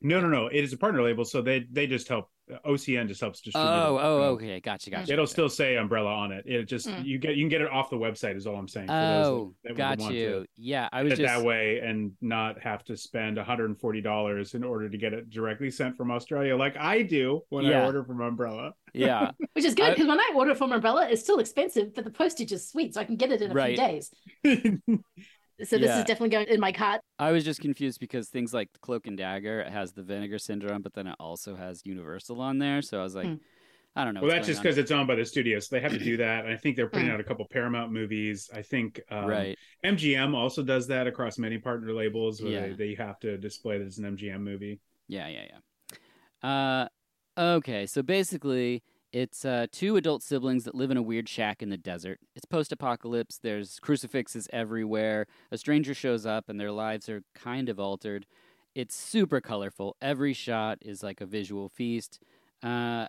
[0.00, 2.28] No no no, it is a partner label, so they they just help
[2.64, 3.68] OCN just helps distribute.
[3.68, 4.02] Oh, it.
[4.04, 5.12] oh, okay, gotcha, gotcha.
[5.12, 6.44] It'll still say Umbrella on it.
[6.46, 7.04] It just Mm.
[7.04, 8.86] you get you can get it off the website is all I'm saying.
[8.86, 10.46] for those Oh, that- that got want to you.
[10.56, 14.88] Yeah, I get was just that way and not have to spend $140 in order
[14.88, 17.82] to get it directly sent from Australia like I do when Yeah.
[17.82, 18.74] I order from Umbrella.
[18.94, 19.32] yeah.
[19.54, 22.52] Which is good because when I order from Umbrella, it's still expensive, but the postage
[22.52, 23.76] is sweet, so I can get it in a Right.
[23.76, 24.12] few days.
[25.64, 25.98] So this Yeah.
[25.98, 27.00] is definitely going in my cart.
[27.18, 30.82] I was just confused because things like Cloak and Dagger it has the Vinegar Syndrome,
[30.82, 32.82] but then it also has Universal on there.
[32.82, 33.34] So I was like, Hmm.
[33.98, 34.20] I don't know.
[34.20, 36.44] well, that's just because it's owned by the studio, so they have to do that.
[36.44, 37.12] And I think they're putting Mm.
[37.14, 38.50] out a couple Paramount movies.
[38.52, 39.58] I think um, right.
[39.84, 42.66] MGM also does that across many partner labels where Yeah.
[42.68, 44.80] they, they have to display that it's an MGM movie.
[45.08, 45.46] Yeah, yeah,
[46.42, 46.88] yeah.
[47.36, 51.62] Uh, okay, so basically, it's uh, two adult siblings that live in a weird shack
[51.62, 52.20] in the desert.
[52.34, 55.26] It's post apocalypse, there's crucifixes everywhere.
[55.50, 58.26] A stranger shows up, and their lives are kind of altered.
[58.74, 59.96] It's super colorful.
[60.02, 62.20] Every shot is like a visual feast.
[62.62, 63.06] Uh,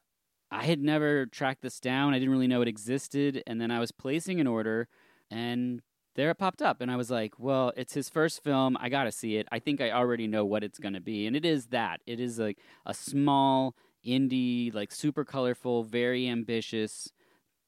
[0.49, 3.79] I had never tracked this down, I didn't really know it existed, and then I
[3.79, 4.87] was placing an order,
[5.29, 5.81] and
[6.17, 9.11] there it popped up and i was like well it's his first film i gotta
[9.11, 12.01] see it i think i already know what it's gonna be and it is that
[12.05, 17.11] it is like a small indie like super colorful very ambitious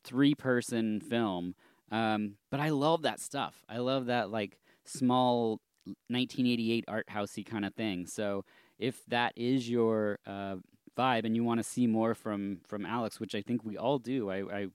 [0.03, 1.55] three person film
[1.91, 5.59] um, but i love that stuff i love that like small
[6.07, 8.43] 1988 art housey kind of thing so
[8.77, 10.55] if that is your uh,
[10.97, 13.97] vibe and you want to see more from from alex which i think we all
[13.97, 14.67] do i, I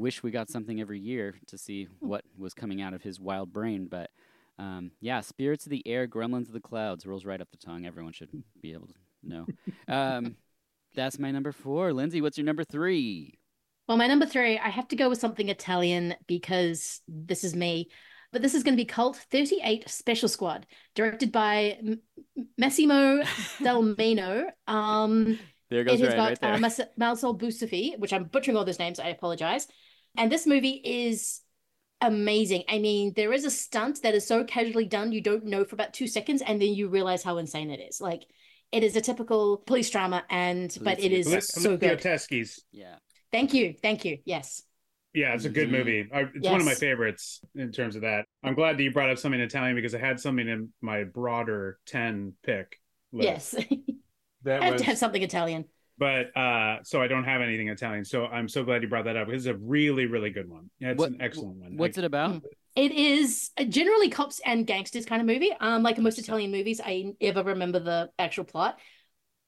[0.00, 3.52] wish we got something every year to see what was coming out of his wild
[3.52, 3.86] brain.
[3.88, 4.10] But
[4.58, 7.86] um, yeah, Spirits of the Air, Gremlins of the Clouds rolls right up the tongue.
[7.86, 9.46] Everyone should be able to know.
[9.88, 10.36] Um,
[10.94, 11.92] That's my number four.
[11.92, 13.38] Lindsay, what's your number three?
[13.88, 17.88] Well, my number three, I have to go with something Italian because this is me.
[18.32, 22.00] But this is going to be Colt 38 Special Squad, directed by M-
[22.56, 23.22] Massimo
[23.58, 24.44] Delmino.
[24.68, 25.36] Um,
[25.68, 26.54] There goes it has Ryan got right there.
[26.54, 29.00] uh, Mas- Marisol Busafi, which I'm butchering all those names.
[29.00, 29.66] I apologize.
[30.16, 31.40] And this movie is
[32.00, 32.62] amazing.
[32.68, 35.74] I mean, there is a stunt that is so casually done, you don't know for
[35.74, 38.00] about two seconds, and then you realize how insane it is.
[38.00, 38.26] Like,
[38.72, 42.00] it is a typical police drama, and but it is Police- so Olivia good.
[42.00, 42.64] Teskey's.
[42.72, 42.96] yeah.
[43.32, 44.18] Thank you, thank you.
[44.24, 44.62] Yes,
[45.12, 45.72] Yeah, it's a good Mhm.
[45.72, 46.08] movie.
[46.12, 48.26] I, it's one of my favorites in terms of that.
[48.44, 51.78] I'm glad that you brought up something Italian because I had something in my broader
[51.86, 52.78] 10 pick
[53.12, 53.54] list.
[53.58, 53.66] yes.
[54.44, 55.64] That I have was, to have something Italian.
[55.98, 58.04] but uh, so I don't have anything Italian.
[58.06, 59.28] So I'm so glad you brought that up.
[59.28, 60.70] It's a really, really good one.
[60.78, 61.76] Yeah, it's What- an excellent one.
[61.76, 62.42] What's I- it about?
[62.76, 65.52] It is a generally cops and gangsters kind of movie.
[65.60, 68.78] Um, like most Italian movies, I ever remember the actual plot.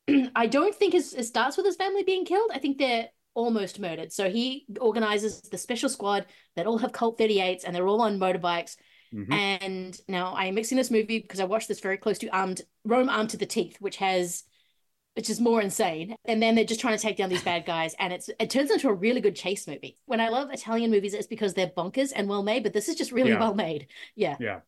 [0.34, 2.50] I don't think his, it starts with his family being killed.
[2.52, 4.12] I think they're almost murdered.
[4.12, 8.18] So he organizes the special squad that all have Colt 38s and they're all on
[8.18, 8.76] motorbikes.
[9.14, 9.32] Mhm.
[9.32, 13.08] And now I'm mixing this movie because I watched this very close to Armed Rome
[13.08, 14.44] Armed to the Teeth, which has
[15.14, 16.14] which is more insane.
[16.24, 18.70] And then they're just trying to take down these bad guys, and it's it turns
[18.70, 19.98] into a really good chase movie.
[20.06, 22.94] When I love Italian movies, it's because they're bonkers and well made, but this is
[22.96, 23.40] just really Yeah.
[23.40, 23.88] well made.
[24.16, 24.36] Yeah.
[24.40, 24.60] Yeah.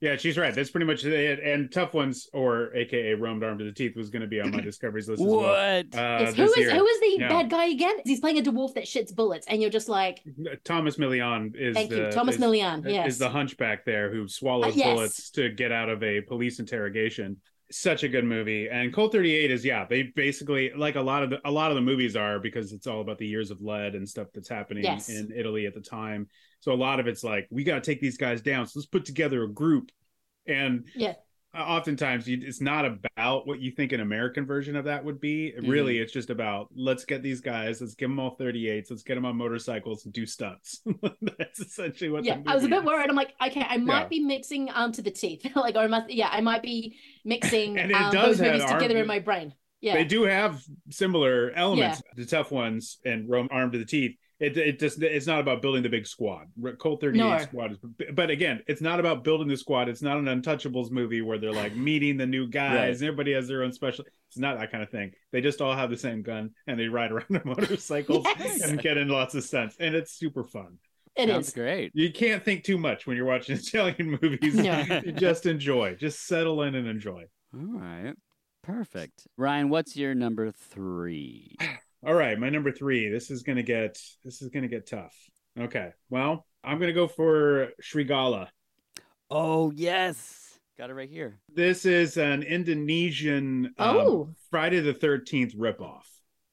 [0.00, 0.54] Yeah, she's right.
[0.54, 1.40] That's pretty much it.
[1.40, 4.52] And Tough Ones, or AKA Rome Armed to the Teeth, was going to be on
[4.52, 5.38] my discoveries list as well.
[5.40, 5.52] What?
[5.92, 6.34] Uh, yes.
[6.36, 6.70] Who this is year.
[6.76, 7.28] who is the Yeah.
[7.28, 7.96] bad guy again?
[8.04, 10.22] He's playing a dwarf that shits bullets, and you're just like,
[10.62, 12.88] Thomas Milian is thank the, you, Thomas is, Milian.
[12.88, 13.08] Yes.
[13.08, 14.94] is the hunchback there who swallows Uh, yes.
[14.94, 17.38] bullets to get out of a police interrogation.
[17.70, 18.68] Such a good movie.
[18.68, 21.74] And Colt 38 is yeah, they basically like a lot of the a lot of
[21.74, 24.84] the movies are because it's all about the years of lead and stuff that's happening
[24.84, 25.10] Yes.
[25.10, 26.28] in Italy at the time.
[26.60, 28.66] So a lot of it's like we got to take these guys down.
[28.66, 29.90] So let's put together a group.
[30.46, 31.14] And Yeah.
[31.56, 35.52] Oftentimes you, it's not about what you think an American version of that would be.
[35.56, 35.68] Mm-hmm.
[35.68, 39.14] Really, it's just about let's get these guys, let's give them all 38s, let's get
[39.14, 40.80] them on motorcycles and do stunts.
[41.38, 42.24] That's essentially what.
[42.24, 43.08] yeah, I was a bit worried.
[43.08, 44.08] I'm like, okay, I might Yeah.
[44.08, 45.46] be mixing um to the teeth.
[45.56, 48.64] like, or I must, yeah, I might be mixing And it um, does those movies
[48.64, 49.54] together in my brain.
[49.80, 49.94] Yeah.
[49.94, 52.02] They do have similar elements.
[52.16, 54.16] The tough ones and Rome Armed to the Teeth.
[54.40, 56.46] It it just it's not about building the big squad.
[56.78, 57.38] Colt 38 No.
[57.38, 57.78] squad is
[58.12, 59.88] but again, it's not about building the squad.
[59.88, 62.88] It's not an untouchables movie where they're like meeting the new guys Right.
[62.90, 65.12] and everybody has their own special it's not that kind of thing.
[65.32, 68.62] They just all have the same gun and they ride around on motorcycles Yes.
[68.62, 69.76] and get in lots of stunts.
[69.80, 70.78] And it's super fun.
[71.16, 71.54] It Sounds is.
[71.54, 71.90] great.
[71.94, 74.54] You can't think too much when you're watching Italian movies.
[74.54, 74.84] No.
[75.16, 75.96] Just enjoy.
[75.96, 77.24] Just settle in and enjoy.
[77.54, 78.14] All right.
[78.62, 79.26] Perfect.
[79.36, 81.56] Ryan, what's your number three?
[82.06, 83.08] All right, my number three.
[83.08, 85.14] This is gonna get this is gonna get tough.
[85.58, 88.48] Okay, well, I'm gonna go for Srigala.
[89.30, 90.58] Oh, yes.
[90.78, 91.40] Got it right here.
[91.52, 94.30] This is an Indonesian um, Oh.
[94.50, 96.04] Friday the Thirteenth ripoff,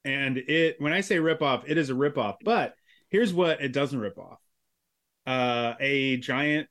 [0.03, 2.37] and it when I say ripoff, it is a ripoff.
[2.43, 2.73] But
[3.09, 4.39] here's what it doesn't rip off:
[5.27, 6.67] uh, a giant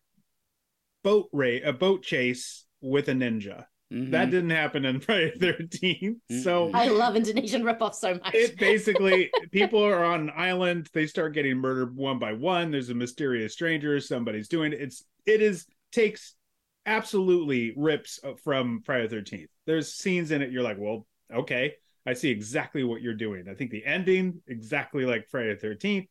[1.04, 3.66] boat race, a boat chase with a ninja.
[3.94, 4.10] Mhm.
[4.10, 6.18] That didn't happen in Friday the Thirteenth.
[6.42, 6.74] So Mm-mm.
[6.74, 8.34] I love Indonesian ripoff so much.
[8.34, 12.90] it basically people are on an island they start getting murdered one by one there's
[12.90, 16.34] a mysterious stranger somebody's doing it it's it is takes
[16.86, 21.74] absolutely rips from friday the 13th there's scenes in it you're like well okay
[22.06, 26.08] i see exactly what you're doing i think the ending exactly like friday the 13th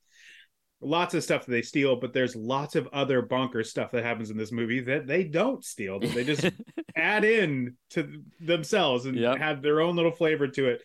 [0.85, 4.29] lots of stuff that they steal but there's lots of other bonker stuff that happens
[4.29, 6.49] in this movie that they don't steal that they just
[6.95, 9.37] add in to themselves and Yep.
[9.37, 10.81] have their own little flavor to it.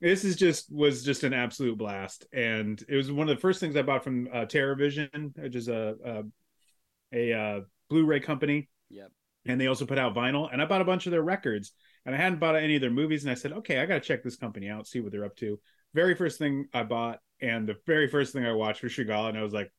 [0.00, 3.58] This is just was just an absolute blast, and it was one of the first
[3.60, 8.68] things I bought from uh, Terror Vision, which is a a, a uh, Blu-ray company,
[8.90, 9.10] Yep.
[9.46, 10.48] and they also put out vinyl.
[10.52, 11.72] And I bought a bunch of their records,
[12.04, 14.00] and I hadn't bought any of their movies, and I said, okay, I got to
[14.00, 15.58] check this company out, see what they're up to.
[15.94, 19.38] Very first thing I bought, and the very first thing I watched was Srigala, and
[19.38, 19.72] I was like,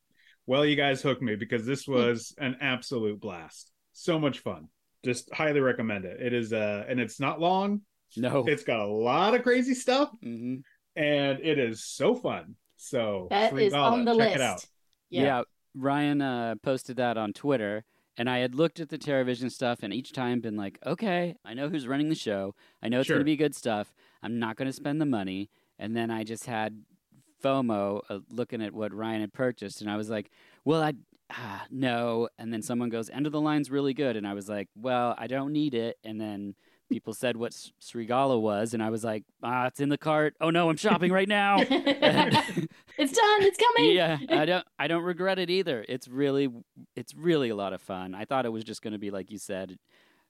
[0.46, 3.72] well, you guys hooked me because this was an absolute blast.
[3.92, 4.68] So much fun.
[5.04, 6.20] Just highly recommend it.
[6.20, 7.82] It is uh and it's not long.
[8.16, 8.44] No.
[8.46, 10.56] It's got a lot of crazy stuff hmm
[10.94, 12.54] and it is so fun.
[12.76, 14.34] So That is Srigala, on the check list.
[14.36, 14.64] it out.
[15.10, 15.42] Yeah.
[15.74, 17.84] Ryan uh, posted that on Twitter,
[18.16, 21.36] and I had looked at the Terror Vision stuff, and each time been like, okay,
[21.44, 22.54] I know who's running the show.
[22.82, 23.94] I know it's going to be good stuff.
[24.22, 25.50] I'm not going to spend the money.
[25.78, 26.80] And then I just had
[27.42, 30.30] FOMO uh, looking at what Ryan had purchased, and I was like,
[30.64, 30.94] well, I.
[31.28, 34.48] Ah, no, and then someone goes, "End of the line's really good," and I was
[34.48, 36.54] like, "Well, I don't need it." And then
[36.88, 40.36] people said what Srigala was, and I was like, "Ah, it's in the cart.
[40.40, 41.68] Oh no, I'm shopping right now." it's
[43.12, 43.42] done.
[43.42, 43.90] It's coming.
[43.90, 45.84] yeah, I don't I don't regret it either.
[45.88, 46.48] It's really
[46.94, 48.14] it's really a lot of fun.
[48.14, 49.78] I thought it was just going to be like you said,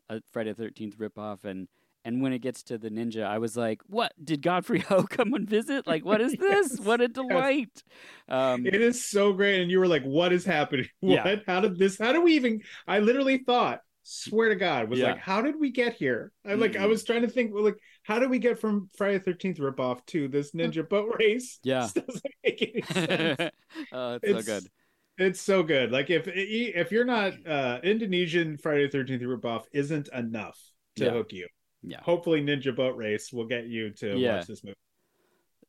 [0.09, 1.69] a Friday the 13th ripoff and
[2.07, 4.13] And when it gets to the ninja, I was like, "What?
[4.25, 5.89] Did Godfrey Ho come and visit?
[5.89, 6.71] Like, what is this?
[6.71, 7.83] Yes, What a delight!"
[8.29, 10.89] Um, It is so great, and you were like, "What is happening?
[11.01, 11.25] What?
[11.27, 11.37] Yeah.
[11.47, 11.99] How did this?
[11.99, 15.13] How do we even?" I literally thought, swear to God, was Yeah.
[15.15, 16.91] like, "How did we get here?" I like, I Mm-mm.
[16.91, 20.29] was trying to think, well, like, how did we get from Friday Thirteenth ripoff to
[20.29, 21.59] this ninja boat race?
[21.65, 21.89] Yeah.
[21.93, 23.51] This doesn't make any sense.
[23.93, 24.65] oh, it's, It's- so good.
[25.19, 25.91] It's so good.
[25.93, 30.57] Like if if you're not uh Indonesian Friday Thirteenth ripoff isn't enough
[30.97, 31.11] to Yeah.
[31.11, 31.49] hook you.
[31.87, 32.01] Yeah.
[32.03, 34.37] Hopefully, Ninja Boat Race will get you to Yeah.
[34.39, 34.77] watch this movie.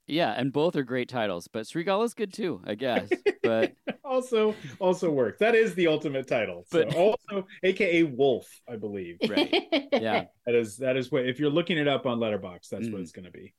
[0.08, 3.10] Yeah, and both are great titles, but Srigala's good too, I guess.
[3.43, 3.73] But
[4.06, 5.39] Also, also works.
[5.39, 6.65] That is the ultimate title.
[6.71, 6.97] But- so
[7.30, 9.17] also, AKA Wolf, I believe.
[9.27, 9.53] Right.
[9.91, 10.25] yeah.
[10.45, 13.01] That is that is what if you're looking it up on Letterboxd, that's what Mhm.
[13.01, 13.53] it's going to be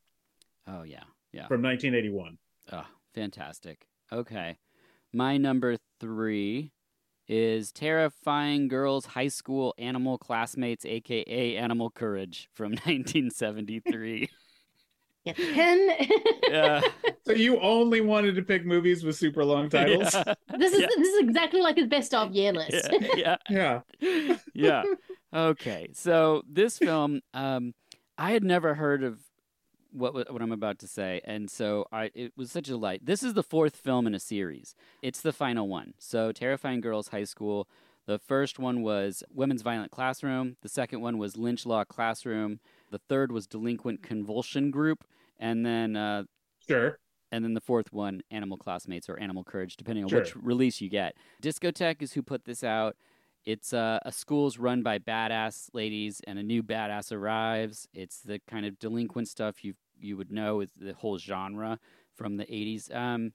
[0.67, 1.05] Oh yeah.
[1.33, 1.47] Yeah.
[1.49, 2.39] from 1981.
[2.73, 3.87] Oh, fantastic.
[4.11, 4.57] Okay.
[5.13, 6.73] My number three
[7.29, 14.29] is Terrifying Girls High School Animal Classmates, aka Animal Courage from 1973.
[15.27, 15.91] Get the pen.
[16.51, 16.81] yeah.
[17.27, 20.15] So you only wanted to pick movies with super long titles?
[20.15, 20.35] Yeah.
[20.59, 20.87] This is Yeah.
[20.97, 22.89] this is exactly like his best of year list.
[23.17, 23.37] yeah.
[23.51, 23.81] yeah.
[24.55, 24.83] yeah.
[25.35, 25.89] Okay.
[25.93, 27.75] So this film, um,
[28.17, 29.21] I had never heard of
[29.93, 33.07] what what I'm about to say, and so I it was such a delight.
[33.07, 34.75] This is the fourth film in a series.
[35.03, 35.95] It's the final one.
[35.99, 37.69] So Terrifying Girls High School.
[38.07, 40.57] The first one was Women's Violent Classroom.
[40.63, 42.59] The second one was Lynch Law Classroom.
[42.91, 45.05] The third was Delinquent Convulsion Group,
[45.39, 46.23] and then uh,
[46.67, 46.99] Sure.
[47.31, 50.21] and then the fourth one, Animal Classmates or Animal Courage, depending on Sure.
[50.21, 51.17] which release you get.
[51.43, 52.97] Discotek is who put this out.
[53.49, 57.89] It's uh, a school's run by badass ladies, and a new badass arrives.
[57.95, 61.79] It's the kind of delinquent stuff you you would know is the whole genre
[62.15, 62.95] from the '80s.
[62.95, 63.33] Um,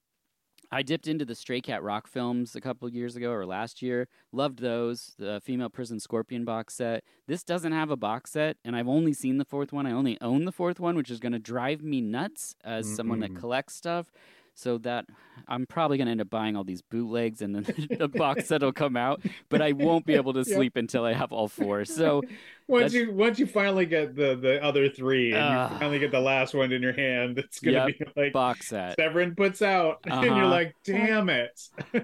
[0.71, 4.07] I dipped into the Stray Cat Rock films a couple years ago or last year.
[4.31, 5.15] Loved those.
[5.17, 7.03] The Female Prison Scorpion box set.
[7.27, 9.87] This doesn't have a box set, and I've only seen the fourth one.
[9.87, 13.19] I only own the fourth one, which is going to drive me nuts as someone
[13.21, 14.11] that collects stuff.
[14.55, 15.05] So that
[15.47, 17.65] I'm probably going to end up buying all these bootlegs, and then
[17.97, 19.21] the box set will come out.
[19.49, 20.55] But I won't be able to Yep.
[20.55, 21.85] sleep until I have all four.
[21.85, 22.23] So
[22.67, 25.69] Once you once you finally get the the other three and Ah.
[25.71, 27.97] you finally get the last one in your hand, it's gonna Yep.
[27.99, 30.35] be like box set, Severin puts out, and Uh-huh.
[30.35, 31.59] you're like, damn it.
[31.93, 32.03] and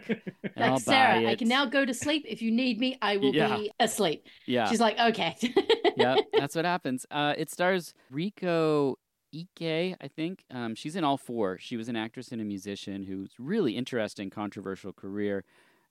[0.57, 2.25] Like I'll Sarah, buy I can now go to sleep.
[2.27, 3.55] If you need me, I will Yeah.
[3.57, 4.25] be asleep.
[4.47, 5.37] Yeah, She's like, okay.
[5.95, 7.05] yep, that's what happens.
[7.09, 8.95] Uh, it stars Reiko
[9.33, 10.43] Ike, I think.
[10.51, 11.57] Um, she's in all four.
[11.59, 15.43] She was an actress and a musician who's really interesting, controversial career.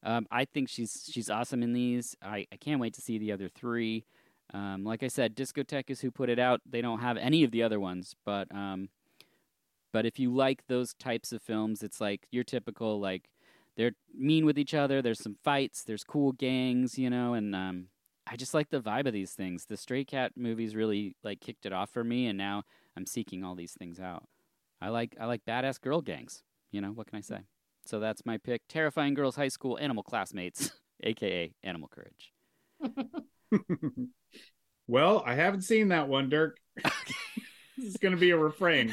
[0.03, 2.16] Um, I think she's she's awesome in these.
[2.22, 4.05] I, I can't wait to see the other three.
[4.55, 6.61] Um, like I said, Discotek is who put it out.
[6.64, 8.88] They don't have any of the other ones, but um,
[9.92, 13.29] but if you like those types of films, it's like your typical like
[13.77, 15.03] they're mean with each other.
[15.03, 15.83] There's some fights.
[15.85, 17.87] There's cool gangs, you know, and um,
[18.27, 19.66] I just like the vibe of these things.
[19.66, 22.64] The Stray Cat movies really like kicked it off for me, and now
[22.99, 24.25] I'm seeking all these things out.
[24.83, 26.43] I like I like badass girl gangs.
[26.73, 27.39] You know what can I say?
[27.87, 30.73] So that's my pick: Terrifying Girls High School Animal Classmates,
[31.05, 32.33] aka Animal Courage.
[34.89, 36.59] well, I haven't seen that one, Dirk.
[36.83, 38.93] this is gonna be a refrain.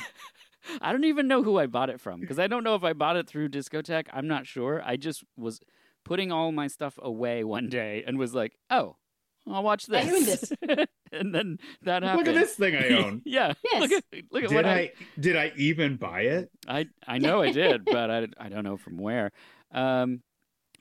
[0.82, 2.94] I don't even know who I bought it from because I don't know if I
[2.94, 4.06] bought it through Discotek.
[4.14, 4.84] I'm not sure.
[4.86, 5.62] I just was
[6.04, 8.98] putting all my stuff away one day and was like, "Oh,
[9.48, 10.52] I'll watch I this."
[11.12, 12.28] and then that happened.
[12.28, 13.22] Look at this thing I own.
[13.26, 13.54] yeah.
[13.64, 13.82] Yes.
[13.82, 16.50] Look at look at did what I did I even buy it?
[16.68, 19.32] I I know I did, but I I don't know from where.
[19.72, 20.22] Um,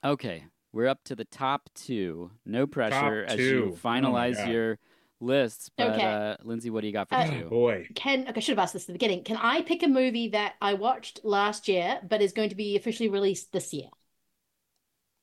[0.03, 2.31] okay, we're up to the top two.
[2.45, 3.77] No pressure as you two.
[3.83, 4.49] Oh my finalize God.
[4.49, 4.79] your
[5.21, 5.69] lists.
[5.77, 6.03] But Okay.
[6.03, 7.49] uh, Lindsay, what do you got for Uh, two?
[7.49, 7.87] Boy.
[7.95, 9.23] Can okay, I should have asked this at the beginning.
[9.23, 12.75] Can I pick a movie that I watched last year but is going to be
[12.75, 13.89] officially released this year?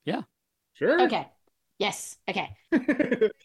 [0.05, 0.23] Yeah.
[0.75, 1.03] Sure.
[1.03, 1.29] Okay.
[1.83, 2.17] Yes.
[2.29, 2.49] Okay.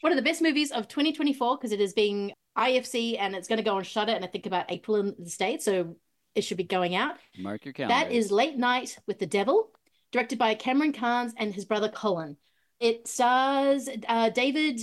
[0.01, 3.57] One of the best movies of 2024 because it is being IFC and it's going
[3.57, 5.95] to go on Shudder and I think about April in the States, so
[6.35, 7.15] it should be going out.
[7.37, 7.95] Mark your calendar.
[7.95, 9.71] That is Late Night with the Devil,
[10.11, 12.37] directed by Cameron Cairnes and his brother Colin.
[12.79, 14.81] It stars uh, David.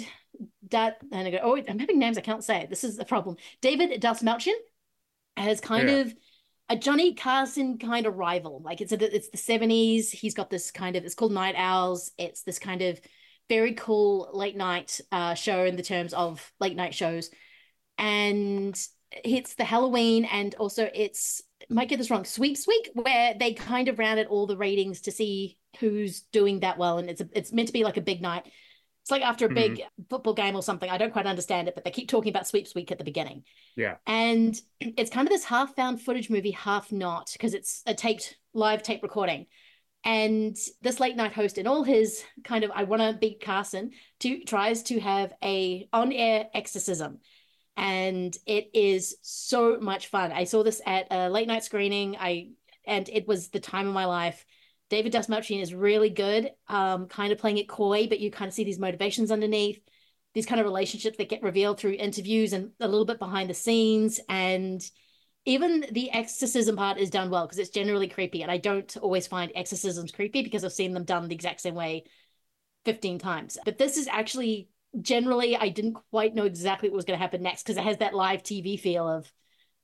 [0.67, 2.67] Dat, and I go, oh, I'm having names I can't say.
[2.69, 3.37] This is the problem.
[3.61, 4.57] David Dastmalchian
[5.37, 5.95] has kind Yeah.
[5.99, 6.15] of
[6.71, 8.61] a Johnny Carson kind of rival.
[8.65, 10.11] Like it's a, it's the 70s.
[10.11, 12.11] He's got this kind of it's called Night Owls.
[12.19, 13.01] It's this kind of
[13.49, 17.31] very cool late night uh, show in the terms of late night shows,
[17.99, 18.77] and
[19.23, 23.89] hits the Halloween and also it's might get this wrong sweeps week where they kind
[23.89, 26.99] of rounded all the ratings to see who's doing that well.
[26.99, 28.45] And it's a, it's meant to be like a big night.
[29.03, 30.89] It's like after a big football game or something.
[30.89, 33.45] I don't quite understand it but they keep talking about sweeps week at the beginning.
[33.77, 33.97] Yeah.
[34.07, 38.37] and it's kind of this half found footage movie half not because it's a taped
[38.53, 39.47] live tape recording
[40.05, 43.91] and this late night host in all his kind of i want to beat carson
[44.21, 47.19] to tries to have a on-air exorcism
[47.77, 50.33] and it is so much fun.
[50.33, 52.17] I saw this at a late night screening.
[52.19, 52.51] I
[52.87, 54.45] and it was the time of my life.
[54.91, 58.55] David Dastmalchian is really good, um, kind of playing it coy, but you kind of
[58.55, 59.81] see these motivations underneath,
[60.35, 63.55] these kind of relationships that get revealed through interviews and a little bit behind the
[63.55, 64.21] scenes.
[64.29, 64.83] And
[65.47, 68.43] even the exorcism part is done well because it's generally creepy.
[68.43, 71.75] And I don't always find exorcisms creepy because I've seen them done the exact same
[71.75, 72.05] way
[72.85, 73.59] 15 times.
[73.65, 74.69] But this is actually
[75.01, 77.99] generally, I didn't quite know exactly what was going to happen next because it has
[77.99, 79.31] that live TV feel of,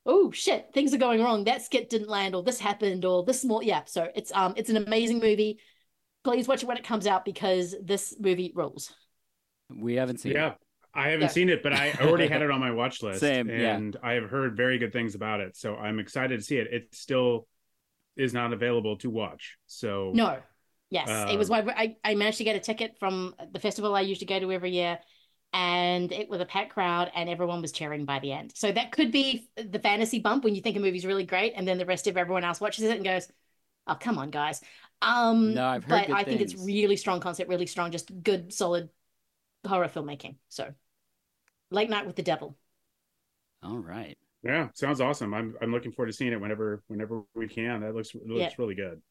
[0.06, 1.44] oh shit, things are going wrong.
[1.44, 3.62] That skit didn't land, or this happened, or this small.
[3.62, 5.58] Yeah, so it's um, it's an amazing movie.
[6.24, 8.92] Please watch it when it comes out because this movie rules.
[9.74, 10.32] We haven't seen.
[10.32, 10.56] Yeah, it.
[10.92, 11.28] I haven't yeah.
[11.28, 13.20] seen it, but I already had it on my watch list.
[13.20, 14.08] Same, and yeah.
[14.08, 16.68] I have heard very good things about it, so I'm excited to see it.
[16.72, 17.46] It still
[18.16, 19.56] is not available to watch.
[19.66, 20.38] So no,
[20.90, 23.94] yes, uh, it was why I, I managed to get a ticket from the festival
[23.94, 24.98] I usually go to every year,
[25.52, 28.52] and it was a packed crowd, and everyone was cheering by the end.
[28.56, 31.68] So that could be the fantasy bump when you think a movie's really great, and
[31.68, 33.28] then the rest of everyone else watches it and goes,
[33.86, 34.60] "Oh, come on, guys."
[35.02, 36.38] Um, no, I've heard but I things.
[36.38, 38.90] think it's really strong concept, really strong, just good, solid
[39.66, 40.36] horror filmmaking.
[40.48, 40.72] So,
[41.70, 42.56] Late Night with the Devil.
[43.62, 44.16] All right.
[44.42, 45.34] Yeah, sounds awesome.
[45.34, 47.80] I'm I'm looking forward to seeing it whenever whenever we can.
[47.80, 48.50] That looks looks yeah.
[48.56, 49.02] really good.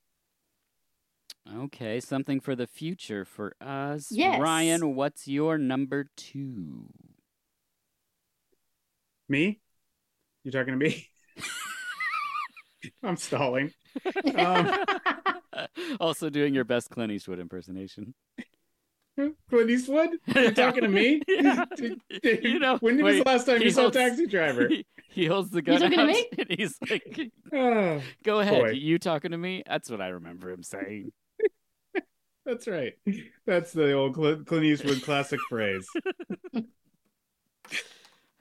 [1.56, 4.08] Okay, something for the future for us.
[4.12, 4.40] Yes.
[4.40, 6.90] Ryan, what's your number two?
[9.28, 9.60] Me?
[10.44, 11.08] You talking to me?
[13.04, 13.72] I'm stalling.
[14.36, 14.86] Um,
[16.00, 18.14] also doing your best Clint Eastwood impersonation.
[19.50, 20.10] Clint Eastwood?
[20.28, 21.22] You talking to me?
[21.28, 21.66] yeah.
[22.24, 24.68] you know, when wait, was the last time you saw Taxi Driver?
[24.68, 26.30] He, he holds the gun you talking out to me?
[26.38, 28.70] and he's like, oh, "Go ahead, boy.
[28.72, 31.12] you talking to me?" That's what I remember him saying.
[32.46, 32.94] That's right.
[33.46, 35.88] That's the old Clint Eastwood classic phrase.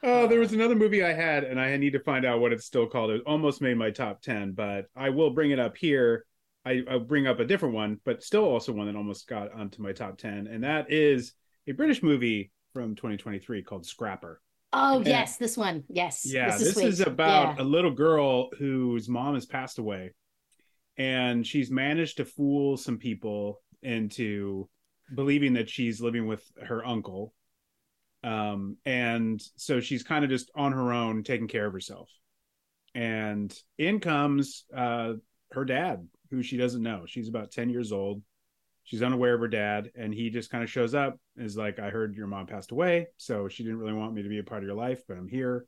[0.03, 0.57] Oh, there was uh.
[0.57, 3.11] another movie I had, and I need to find out what it's still called.
[3.11, 6.24] It almost made my top ten, but I will bring it up here.
[6.65, 9.83] I, I'll bring up a different one, but still also one that almost got onto
[9.83, 11.33] my top ten, and that is
[11.67, 14.41] a British movie from 2023 called Scrapper.
[14.73, 15.85] Oh and, yes, this one.
[15.89, 16.23] Yes.
[16.27, 17.63] Yeah, this is, this is about yeah.
[17.63, 20.13] a little girl whose mom has passed away,
[20.97, 24.69] and she's managed to fool some people into
[25.15, 27.33] believing that she's living with her uncle
[28.25, 32.11] um and so she's kind of just on her own taking care of herself
[32.95, 35.13] and in comes uh
[35.53, 37.05] her dad who she doesn't know.
[37.07, 38.22] She's about 10 years old.
[38.85, 41.91] She's unaware of her dad and he just kind of shows up is like i
[41.91, 44.62] heard your mom passed away so she didn't really want me to be a part
[44.62, 45.66] of your life but i'm here.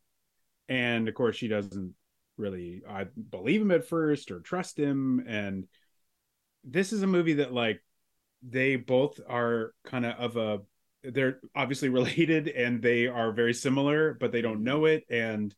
[0.71, 1.93] And of course she doesn't
[2.39, 5.67] really i believe him at first or trust him and
[6.65, 7.83] this is a movie that like
[8.43, 14.15] they both are kind of of a they're obviously related and they are very similar
[14.15, 15.55] but they don't know it and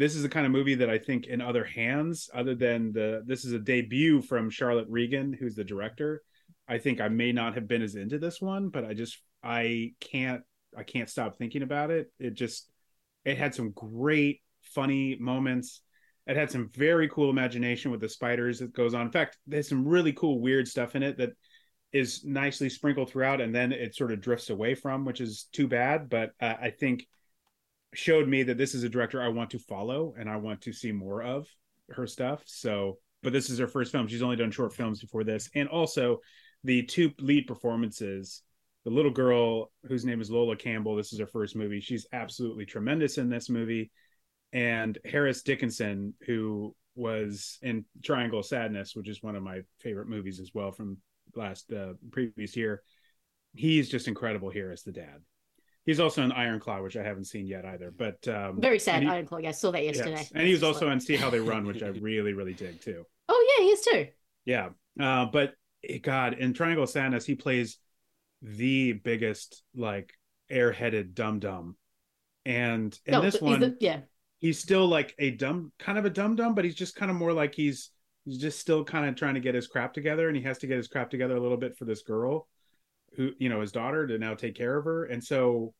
[0.00, 3.22] this is the kind of movie that i think in other hands other than the
[3.26, 6.22] this is a debut from charlotte regan who's the director.
[6.66, 9.92] I think i may not have been as into this one but i just i
[10.00, 10.42] can't
[10.76, 12.12] i can't stop thinking about it.
[12.18, 12.68] It just
[13.24, 15.82] it had some great funny moments.
[16.26, 19.02] It had some very cool imagination with the spiders that goes on.
[19.02, 21.30] In fact there's some really cool weird stuff in it that
[21.92, 25.66] is nicely sprinkled throughout and then it sort of drifts away from which is too
[25.68, 26.08] bad.
[26.08, 27.06] But uh, i think
[27.94, 30.72] showed me that this is a director i want to follow and i want to
[30.72, 31.46] see more of
[31.90, 35.24] her stuff so but this is her first film she's only done short films before
[35.24, 36.18] this and also
[36.64, 38.42] the two lead performances
[38.84, 42.64] the little girl whose name is lola campbell this is her first movie she's absolutely
[42.64, 43.90] tremendous in this movie
[44.52, 50.38] and harris dickinson who was in triangle sadness which is one of my favorite movies
[50.38, 50.96] as well from
[51.36, 52.82] last uh, previous year.
[53.54, 55.20] He's just incredible here as the dad.
[55.90, 57.90] He's also in Iron Claw, which I haven't seen yet either.
[57.90, 59.38] But um, very sad he, Iron Claw.
[59.44, 60.12] I saw that yesterday.
[60.12, 60.30] Yes.
[60.32, 63.04] And he was also on See How They Run, which I really, really dig too.
[63.28, 64.06] Oh yeah, he is too.
[64.44, 64.68] Yeah,
[65.00, 67.78] uh, but eh, God, in Triangle of Sadness, he plays
[68.40, 70.12] the biggest like
[70.48, 71.76] airheaded dum dum,
[72.44, 74.02] and in no, this one, the, yeah,
[74.38, 77.16] he's still like a dumb, kind of a dum dum, but he's just kind of
[77.16, 77.90] more like he's
[78.24, 80.68] he's just still kind of trying to get his crap together and he has to
[80.68, 82.46] get his crap together a little bit for this girl
[83.16, 85.74] who you know his daughter to now take care of her and so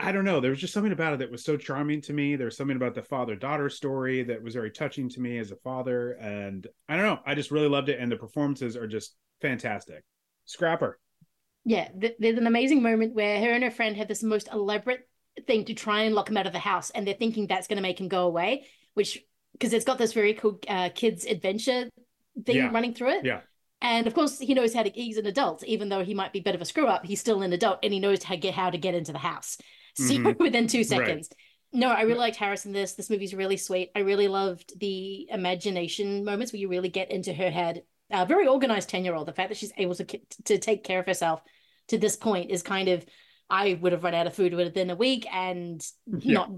[0.00, 0.40] i don't know.
[0.40, 2.36] There was just something about it that was so charming to me.
[2.36, 5.50] There was something about the father daughter story that was very touching to me as
[5.50, 7.20] a father and i don't know.
[7.26, 10.04] I just really loved it and the performances are just fantastic.
[10.44, 10.98] Scrapper.
[11.64, 15.08] Yeah there's an amazing moment where her and her friend have this most elaborate
[15.46, 17.76] thing to try and lock him out of the house and they're thinking that's going
[17.76, 19.18] to make him go away which
[19.52, 21.88] because it's got this very cool uh, kids adventure
[22.44, 22.70] thing Yeah.
[22.70, 23.24] running through it.
[23.24, 23.40] yeah
[23.82, 24.90] And of course, he knows how to.
[24.90, 27.04] He's an adult, even though he might be a bit of a screw up.
[27.04, 29.18] He's still an adult, and he knows how to get how to get into the
[29.18, 29.58] house.
[29.96, 30.38] So Mhm.
[30.38, 31.28] within two seconds,
[31.72, 32.94] no, I really liked Harris in this.
[32.94, 33.90] This movie's really sweet.
[33.96, 37.82] I really loved the imagination moments where you really get into her head.
[38.10, 39.26] A very organized 10 year old.
[39.26, 40.04] The fact that she's able to
[40.44, 41.42] to take care of herself
[41.88, 43.04] to this point is kind of,
[43.50, 46.34] I would have run out of food within a week and Yeah.
[46.34, 46.50] not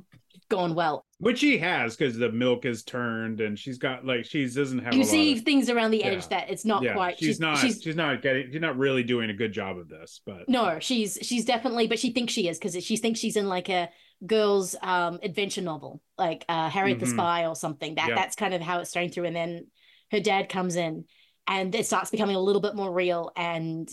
[0.48, 1.04] gone well.
[1.18, 4.94] Which she has because the milk is turned and she's got like she doesn't have.
[4.94, 6.06] You a lot see of- things around the Yeah.
[6.08, 7.18] edge that it's not yeah, quite.
[7.18, 7.58] She's, not.
[7.58, 8.50] She's, She's, not getting.
[8.52, 10.20] She's not really doing a good job of this.
[10.26, 13.48] But no, she's she's definitely, but she thinks she is because she thinks she's in
[13.48, 13.88] like a
[14.26, 17.12] girls' um adventure novel, like uh Harriet the Mhm.
[17.14, 17.94] Spy or something.
[17.94, 19.66] That that's kind of how it's starting through, and then
[20.10, 21.04] her dad comes in,
[21.46, 23.30] and it starts becoming a little bit more real.
[23.36, 23.88] And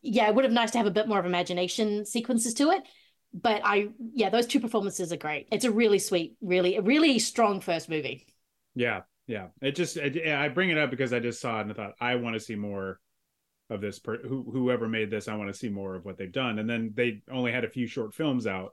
[0.00, 2.82] yeah, it would have nice to have a bit more of imagination sequences to it.
[3.34, 5.48] But I, yeah, those two performances are great.
[5.52, 8.26] It's a really sweet, really, a really strong first movie.
[8.74, 9.48] yeah, yeah.
[9.60, 9.96] It just.
[9.96, 12.34] It, I bring it up because I just saw it and I thought I want
[12.34, 13.00] to see more
[13.70, 13.98] of this.
[13.98, 16.58] Per, who whoever made this, I want to see more of what they've done.
[16.58, 18.72] And then they only had a few short films out,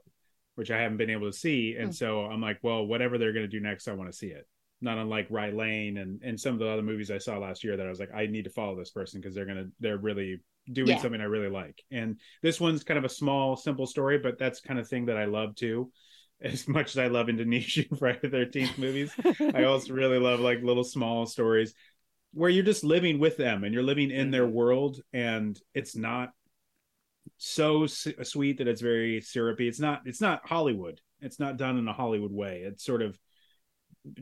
[0.54, 1.76] which I haven't been able to see.
[1.78, 1.94] And Mm.
[1.94, 4.46] so I'm like, well, whatever they're going to do next, I want to see it.
[4.80, 7.76] Not unlike Rye Lane and and some of the other movies I saw last year
[7.76, 10.40] that I was like, I need to follow this person because they're gonna they're really
[10.70, 10.98] doing Yeah.
[10.98, 11.82] something I really like.
[11.90, 15.16] And this one's kind of a small, simple story, but that's kind of thing that
[15.16, 15.90] I love too.
[16.42, 19.16] As much as I love Indonesian Friday the Thirteenth movies,
[19.54, 21.72] I also really love like little small stories
[22.34, 24.52] where you're just living with them and you're living in their Mhm.
[24.52, 26.32] world, and it's not
[27.38, 29.68] so s- sweet that it's very syrupy.
[29.68, 30.02] It's not.
[30.04, 31.00] It's not Hollywood.
[31.20, 32.62] It's not done in a Hollywood way.
[32.62, 33.18] It sort of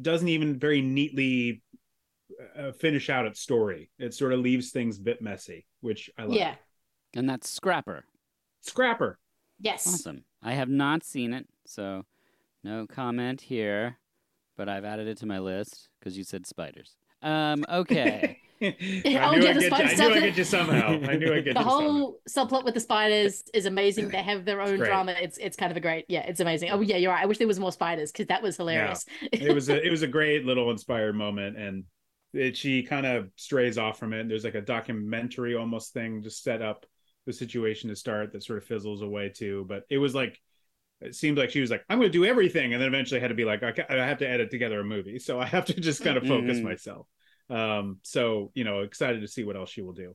[0.00, 1.62] doesn't even very neatly
[2.58, 3.90] uh, finish out its story.
[3.98, 6.38] It sort of leaves things a bit messy, which I like.
[6.38, 6.54] Yeah.
[7.14, 8.04] and that's Scrapper.
[8.62, 9.18] Scrapper.
[9.60, 9.86] Yes.
[9.86, 10.24] Awesome.
[10.42, 12.04] I have not seen it, so
[12.62, 13.98] no comment here,
[14.56, 16.96] but I've added it to my list because you said spiders.
[17.22, 18.38] Um, okay.
[18.62, 19.60] I Oh, knew yeah, I'd the get you.
[19.62, 20.14] spider I knew.
[20.14, 20.88] I'd get you somehow.
[21.08, 21.64] I knew I'd get the you somehow.
[21.64, 24.08] whole subplot with the spiders is amazing.
[24.08, 24.88] They have their own great.
[24.88, 25.12] drama.
[25.20, 26.70] It's it's kind of a great, yeah, it's amazing.
[26.70, 27.22] Oh yeah, you're right.
[27.22, 29.04] I wish there was more spiders because that was hilarious.
[29.32, 31.84] it was a it was a great little inspired moment and
[32.34, 36.30] it, she kind of strays off from it there's like a documentary almost thing to
[36.30, 36.86] set up
[37.26, 40.40] the situation to start that sort of fizzles away too but it was like
[41.00, 43.28] it seemed like she was like i'm going to do everything and then eventually had
[43.28, 45.74] to be like I, I have to edit together a movie so i have to
[45.74, 46.64] just kind of focus Mhm.
[46.64, 47.06] myself
[47.50, 50.14] um so you know excited to see what else she will do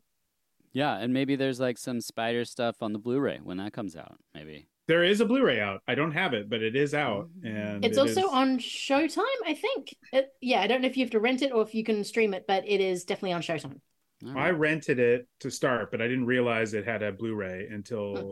[0.71, 4.17] yeah, and maybe there's like some spider stuff on the Blu-ray when that comes out.
[4.35, 4.67] Maybe.
[4.89, 7.97] There is a blu-ray out i don't have it but it is out and It's
[7.97, 9.95] it also is- on Showtime, I think.
[10.11, 12.03] It, yeah, I don't know if you have to rent it or if you can
[12.03, 13.79] stream it, but it is definitely on Showtime.
[14.25, 18.15] All I rented it to start, but I didn't realize it had a Blu-ray until
[18.15, 18.31] Hmm.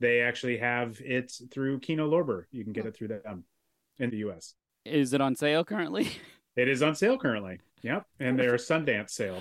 [0.00, 2.44] they actually have it through Kino Lorber.
[2.52, 3.44] You can get it through them
[3.98, 4.54] in the US.
[4.84, 6.08] Is it on sale currently?
[6.56, 7.60] It is on sale currently.
[7.82, 9.40] Yep, and they're Sundance sale.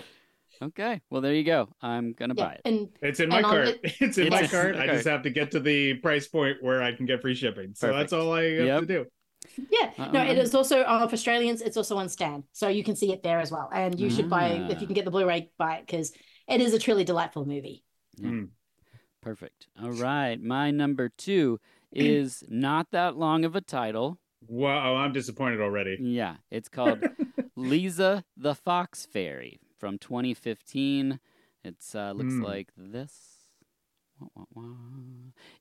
[0.62, 1.02] Okay.
[1.10, 1.70] Well, there you go.
[1.82, 2.62] I'm gonna Yeah, buy it.
[2.66, 3.66] and It's in my And cart.
[3.82, 4.76] the- It's in my It's- cart.
[4.76, 7.74] I just have to get to the price point where I can get free shipping.
[7.76, 8.80] So that's all I have Yep.
[8.82, 9.06] to do.
[9.72, 11.62] yeah, no, it is also uh, for Australians.
[11.62, 13.70] It's also on Stan, so you can see it there as well.
[13.74, 14.80] And you should buy if Ah.
[14.82, 16.12] you can get the Blu-ray, buy it because
[16.48, 17.84] it is a truly delightful movie.
[18.18, 18.30] Yeah.
[18.30, 18.50] Mm.
[19.22, 19.68] Perfect.
[19.82, 20.42] All right.
[20.42, 21.60] My number two
[21.92, 24.20] is not that long of a title.
[24.48, 25.98] Wow, I'm disappointed already.
[26.02, 27.00] Yeah, it's called
[27.56, 31.20] Lisa the Fox Fairy from 2015.
[31.64, 32.44] It's uh, looks Hmm.
[32.44, 33.36] like this.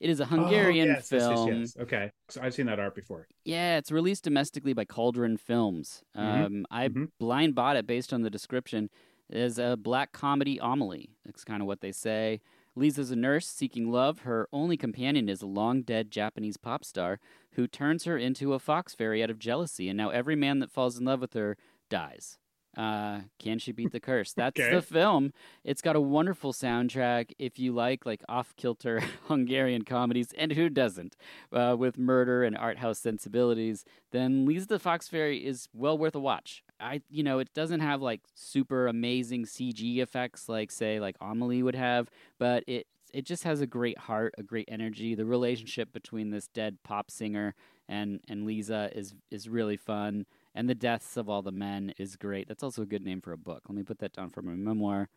[0.00, 1.60] It is a Hungarian Oh, yes, yes, yes, film.
[1.60, 1.76] yes.
[1.78, 3.28] Okay, so I've seen that art before.
[3.44, 6.02] Yeah, it's released domestically by Cauldron Films.
[6.16, 7.10] Mhm, Um, I mhm.
[7.18, 8.90] blind bought it based on the description.
[9.30, 11.10] It is a black comedy homily.
[11.24, 12.40] It's kind of what they say.
[12.74, 14.20] Lisa's a nurse seeking love.
[14.20, 17.20] Her only companion is a long dead Japanese pop star
[17.52, 20.70] who turns her into a fox fairy out of jealousy, and now every man that
[20.70, 21.56] falls in love with her
[21.88, 22.38] dies.
[22.78, 24.32] Uh, can she beat the curse?
[24.36, 24.70] That's Okay.
[24.70, 25.32] the film.
[25.64, 27.32] It's got a wonderful soundtrack.
[27.38, 31.16] If you like like off kilter Hungarian comedies, and who doesn't,
[31.52, 36.14] uh, with murder and art house sensibilities, then Lisa the Fox Fairy is well worth
[36.14, 36.62] a watch.
[36.80, 41.62] I, you know, it doesn't have like super amazing CG effects like say like Amelie
[41.64, 42.08] would have,
[42.38, 45.14] but it it just has a great heart, a great energy.
[45.16, 47.54] The relationship between this dead pop singer
[47.88, 50.26] and and Lisa is is really fun,
[50.58, 52.48] and the deaths of all the men is great.
[52.48, 53.62] That's also a good name for a book.
[53.68, 55.08] Let me put that down for my memoir,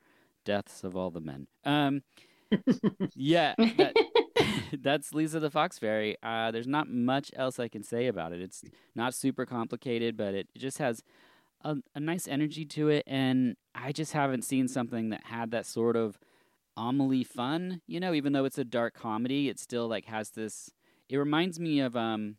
[0.46, 1.48] Deaths of All the Men.
[1.66, 2.04] Um,
[3.16, 3.96] yeah, that,
[4.84, 6.16] that's Lisa the Fox Fairy.
[6.22, 8.40] Uh, there's not much else I can say about it.
[8.40, 8.64] It's
[8.94, 11.02] not super complicated, but it just has
[11.64, 15.66] a, a nice energy to it, and I just haven't seen something that had that
[15.66, 16.20] sort of
[16.78, 17.82] Amelie fun.
[17.88, 20.70] You know, even though it's a dark comedy, it still like has this.
[21.10, 22.36] It reminds me of um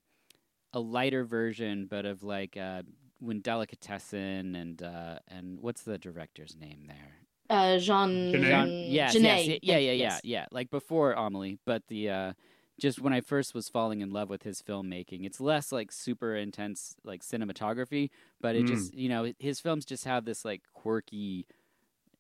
[0.73, 2.83] a lighter version, but of like uh,
[3.21, 7.17] when Delicatessen and uh, and what's the director's name there?
[7.51, 8.49] Uh, Jean, Jeunet?
[8.49, 10.21] Jean, yes, Jeunet, yes, yeah, yeah, yeah, yes.
[10.25, 10.47] yeah.
[10.51, 12.33] Like before Amelie, but the uh,
[12.81, 15.25] just when I first was falling in love with his filmmaking.
[15.27, 18.11] It's less like super intense like cinematography,
[18.41, 18.69] but it Mm.
[18.69, 21.47] just you know his films just have this like quirky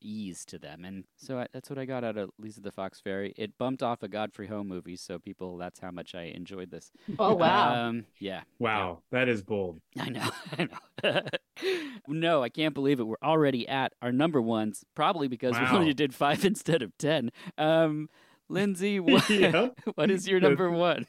[0.02, 3.00] ease to them, and so I, that's what I got out of Lisa the Fox
[3.00, 3.32] Fairy.
[3.36, 6.90] It bumped off a Godfrey Ho movie, so people that's how much I enjoyed this.
[7.18, 7.88] Oh wow.
[7.88, 9.80] Um, yeah, Wow, that is bold.
[9.98, 10.30] I know.
[10.58, 10.68] I
[11.04, 11.20] know.
[12.08, 13.04] no, I can't believe it.
[13.04, 15.72] We're already at our number ones, probably because Wow.
[15.72, 17.30] we only did five instead of ten.
[17.58, 18.08] Um,
[18.48, 19.68] Lindsay, what, Yeah.
[19.94, 21.06] what is your number one?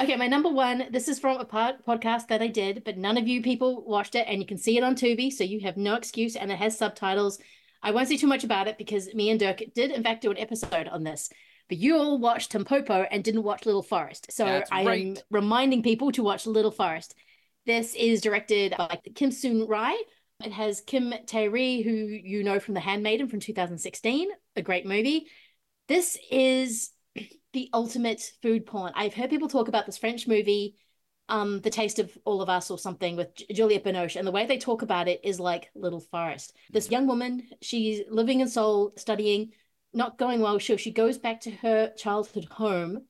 [0.00, 0.86] Okay, my number one.
[0.90, 4.14] This is from a pod- podcast that I did, but none of you people watched
[4.14, 6.56] it, and you can see it on Tubi, so you have no excuse, and it
[6.56, 7.38] has subtitles.
[7.84, 10.30] I won't say too much about it because me and Dirk did, in fact, do
[10.30, 11.28] an episode on this.
[11.68, 15.82] But you all watched Tampopo and didn't watch Little Forest, so That's I am reminding
[15.82, 17.14] people to watch Little Forest.
[17.66, 19.96] This is directed by Kim Soon Rai.
[20.44, 25.26] It has Kim Tae-ri, who you know from The Handmaiden from 2016, a great movie.
[25.88, 26.90] This is
[27.52, 28.92] the ultimate food porn.
[28.94, 30.76] I've heard people talk about this French movie,
[31.28, 34.46] um, The Taste of All of Us or something with Juliette Binoche, and the way
[34.46, 36.54] they talk about it is like Little Forest.
[36.70, 39.52] This young woman, she's living in Seoul, studying,
[39.92, 40.60] not going well.
[40.60, 43.04] So she goes back to her childhood home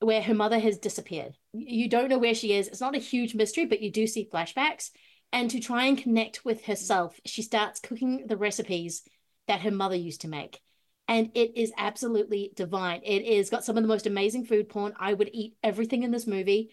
[0.00, 1.36] where her mother has disappeared.
[1.52, 2.68] You don't know where she is.
[2.68, 4.90] It's not a huge mystery, but you do see flashbacks.
[5.32, 9.02] And to try and connect with herself, she starts cooking the recipes
[9.48, 10.60] that her mother used to make
[11.08, 13.00] and it is absolutely divine.
[13.02, 14.92] It is got some of the most amazing food porn.
[15.00, 16.70] I would eat everything in this movie,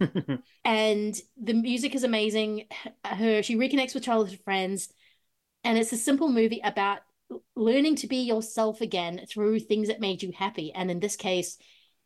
[0.64, 2.64] and the music is amazing.
[3.04, 4.88] Her she reconnects with childhood friends,
[5.64, 7.00] and it's a simple movie about
[7.56, 10.72] learning to be yourself again through things that made you happy.
[10.72, 11.58] And in this case,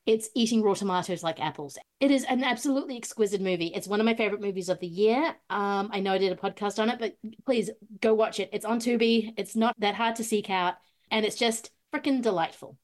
[0.04, 1.78] it's eating raw tomatoes like apples.
[2.00, 3.72] It is an absolutely exquisite movie.
[3.74, 5.36] It's one of my favorite movies of the year.
[5.48, 7.16] Um, I know I did a podcast on it, but
[7.46, 7.70] please
[8.00, 8.50] go watch it.
[8.52, 9.32] It's on Tubi.
[9.36, 10.74] It's not that hard to seek out
[11.10, 12.76] and it's just freaking delightful.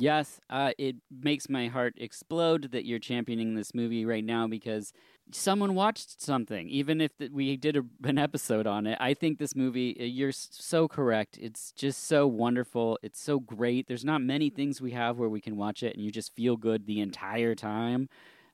[0.00, 4.92] Yes, uh, it makes my heart explode that you're championing this movie right now because
[5.32, 6.68] someone watched something.
[6.68, 10.04] Even if th- we did a, an episode on it, I think this movie, uh,
[10.04, 11.36] you're so correct.
[11.40, 12.98] It's just so wonderful.
[13.02, 13.88] It's so great.
[13.88, 16.56] There's not many things we have where we can watch it and you just feel
[16.56, 18.08] good the entire time.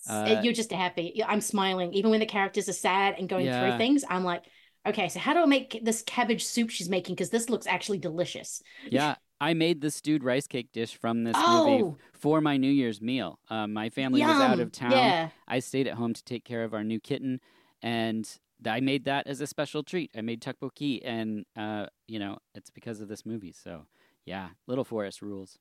[0.09, 1.23] Uh, You're just happy.
[1.27, 1.93] I'm smiling.
[1.93, 3.61] Even when the characters are sad and going Yeah.
[3.61, 4.45] through things, I'm like,
[4.87, 7.15] okay, so how do I make this cabbage soup she's making?
[7.15, 8.63] Because this looks actually delicious.
[8.91, 12.71] Yeah, I made the stewed rice cake dish from this movie Oh, for my New
[12.71, 13.39] Year's meal.
[13.51, 14.93] Um, my family was out of town.
[14.93, 15.29] Yeah.
[15.47, 17.41] I stayed at home to take care of our new kitten,
[17.83, 18.27] and
[18.67, 20.11] I made that as a special treat.
[20.17, 23.53] I made tteokbokki, and uh, you know, it's because of this movie.
[23.53, 23.85] So,
[24.25, 25.59] yeah, Little Forest rules.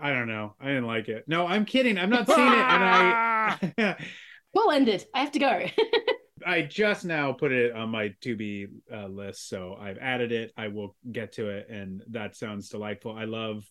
[0.00, 0.54] I don't know.
[0.60, 1.24] I didn't like it.
[1.26, 1.98] No, I'm kidding.
[1.98, 3.96] I'm not seen it, and I
[4.54, 5.06] Well ended.
[5.12, 5.66] I have to go.
[6.46, 10.52] I just now put it on my to be uh, list, so I've added it.
[10.56, 13.12] I will get to it, and that sounds delightful.
[13.16, 13.64] I love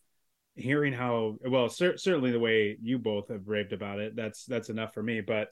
[0.56, 4.16] hearing how well, cer- certainly the way you both have raved about it.
[4.16, 5.22] That's that's enough for me.
[5.22, 5.50] But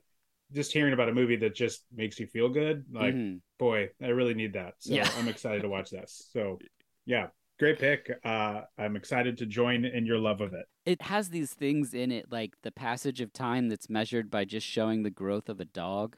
[0.51, 3.41] just hearing about a movie that just makes you feel good, like Mhm.
[3.59, 4.73] boy, I really need that.
[4.79, 5.09] So Yeah.
[5.17, 6.27] I'm excited to watch this.
[6.31, 6.59] So
[7.05, 7.27] yeah,
[7.59, 8.11] great pick.
[8.23, 10.65] Uh, I'm excited to join in your love of it.
[10.85, 14.65] It has these things in it, like the passage of time that's measured by just
[14.65, 16.17] showing the growth of a dog.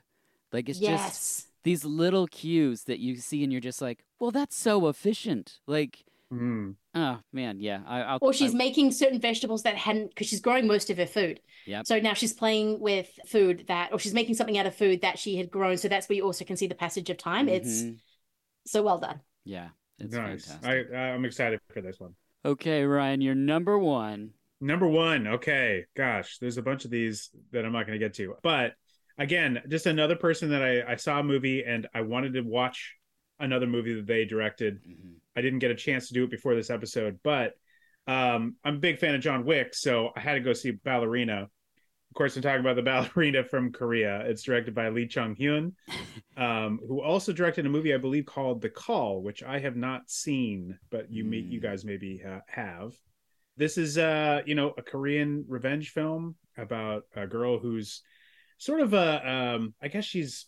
[0.51, 4.55] Like it's just these little cues that you see, and you're just like, "Well, that's
[4.55, 6.75] so efficient." Like, Mm.
[6.95, 7.81] oh man, yeah.
[7.85, 10.95] I, I'll, Or she's I, making certain vegetables that hadn't, because she's growing most of
[10.97, 11.41] her food.
[11.65, 11.85] Yep.
[11.87, 15.19] So now she's playing with food that, or she's making something out of food that
[15.19, 15.75] she had grown.
[15.77, 17.49] So that's where you also can see the passage of time.
[17.49, 17.97] It's Mhm.
[18.65, 19.19] so well done.
[19.43, 20.45] yeah, it's nice.
[20.45, 20.93] fantastic.
[20.95, 22.15] I I'm excited for this one.
[22.45, 24.31] Okay, Ryan, you're number one.
[24.61, 25.27] Number one.
[25.27, 25.85] Okay.
[25.97, 28.35] Gosh, there's a bunch of these that I'm not going to get to.
[28.41, 28.75] But
[29.21, 32.95] again, just another person that I, I saw a movie and I wanted to watch
[33.39, 34.79] another movie that they directed.
[34.83, 35.15] Mhm.
[35.35, 37.53] I didn't get a chance to do it before this episode, but
[38.07, 41.43] um, I'm a big fan of John Wick, so I had to go see Ballerina.
[41.43, 42.81] Of course, I'm talking about the
[43.15, 44.21] ballerina from Korea.
[44.25, 45.73] It's directed by Lee Chung Hyun,
[46.37, 50.09] um, who also directed a movie I believe called The Call, which I have not
[50.09, 51.63] seen, but you may, you Mm.
[51.63, 52.93] guys maybe ha- have.
[53.55, 58.01] This is uh, you know, a Korean revenge film about a girl who's
[58.61, 60.45] sort of a um, I guess she's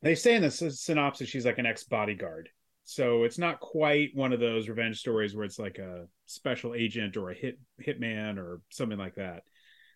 [0.00, 2.48] they say in the synopsis she's like an ex bodyguard.
[2.84, 7.16] So it's not quite one of those revenge stories where it's like a special agent
[7.16, 9.42] or a hit hitman or something like that.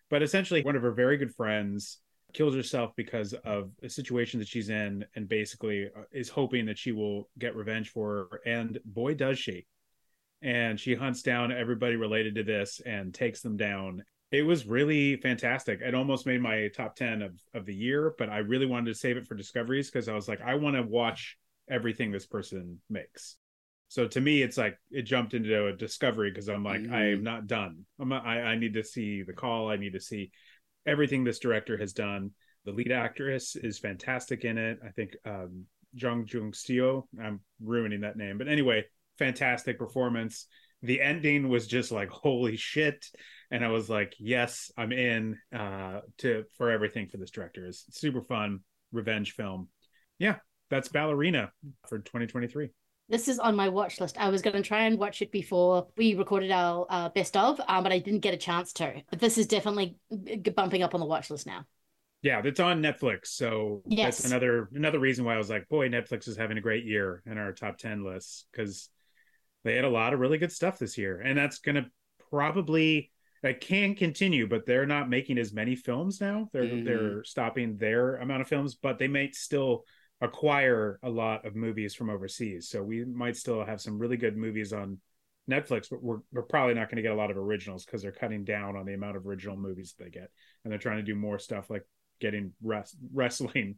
[0.09, 1.97] But essentially, one of her very good friends
[2.31, 6.77] kills herself because of a situation that she's in, and basically uh, is hoping that
[6.77, 8.41] she will get revenge for her.
[8.45, 9.65] And boy, does she!
[10.43, 14.03] And she hunts down everybody related to this and takes them down.
[14.31, 15.81] It was really fantastic.
[15.81, 18.99] It almost made my top ten of of the year, but I really wanted to
[18.99, 21.37] save it for discoveries because I was like, I want to watch
[21.69, 23.37] everything this person makes.
[23.89, 26.93] So to me, it's like it jumped into a discovery because I'm like, Mhm.
[26.93, 27.85] I am not done.
[27.99, 29.69] I'm I need to see the call.
[29.69, 30.31] I need to see
[30.85, 32.31] everything this director has done.
[32.63, 34.79] The lead actress is fantastic in it.
[34.85, 37.03] I think um, Jung Jung Seo.
[37.21, 38.85] I'm ruining that name, but anyway,
[39.17, 40.47] fantastic performance.
[40.83, 43.05] The ending was just like holy shit,
[43.51, 47.65] and I was like, yes, I'm in uh, to for everything for this director.
[47.65, 49.67] It's super fun revenge film.
[50.17, 50.37] Yeah,
[50.69, 51.51] that's Ballerina
[51.87, 52.69] for 2023.
[53.09, 54.17] This is on my watch list.
[54.17, 57.59] I was going to try and watch it before we recorded our uh, best of,
[57.67, 59.01] um, but I didn't get a chance to.
[59.09, 59.97] But this is definitely
[60.55, 61.65] bumping up on the watch list now.
[62.21, 64.19] Yeah, it's on Netflix, so Yes.
[64.19, 67.21] that's another another reason why I was like, boy, Netflix is having a great year
[67.25, 68.89] in our top ten lists because
[69.63, 71.87] they had a lot of really good stuff this year, and that's gonna
[72.29, 73.11] probably
[73.43, 76.49] that can continue, but they're not making as many films now.
[76.53, 76.85] They're Mhm.
[76.85, 79.85] they're stopping their amount of films, but they might still
[80.21, 82.69] acquire a lot of movies from overseas.
[82.69, 84.99] So we might still have some really good movies on
[85.49, 88.11] Netflix, but we're we're probably not going to get a lot of originals because they're
[88.11, 90.29] cutting down on the amount of original movies that they get,
[90.63, 91.83] and they're trying to do more stuff like
[92.19, 93.77] getting res- wrestling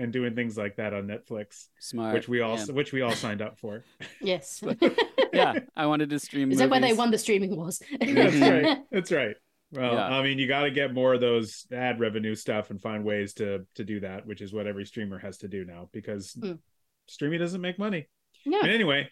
[0.00, 2.14] and doing things like that on Netflix, Smart.
[2.14, 2.64] which we all yeah.
[2.72, 3.84] which we all signed up for.
[4.20, 4.60] Yes.
[5.32, 6.50] yeah, I wanted to stream.
[6.52, 7.80] Is that where they won the streaming wars?
[8.00, 8.78] That's right.
[8.90, 9.36] That's right.
[9.72, 10.06] Well, Yeah.
[10.08, 13.34] I mean, you got to get more of those ad revenue stuff and find ways
[13.34, 16.58] to to do that, which is what every streamer has to do now because Mm.
[17.06, 18.08] streaming doesn't make money.
[18.44, 18.60] Yeah.
[18.62, 19.08] And anyway,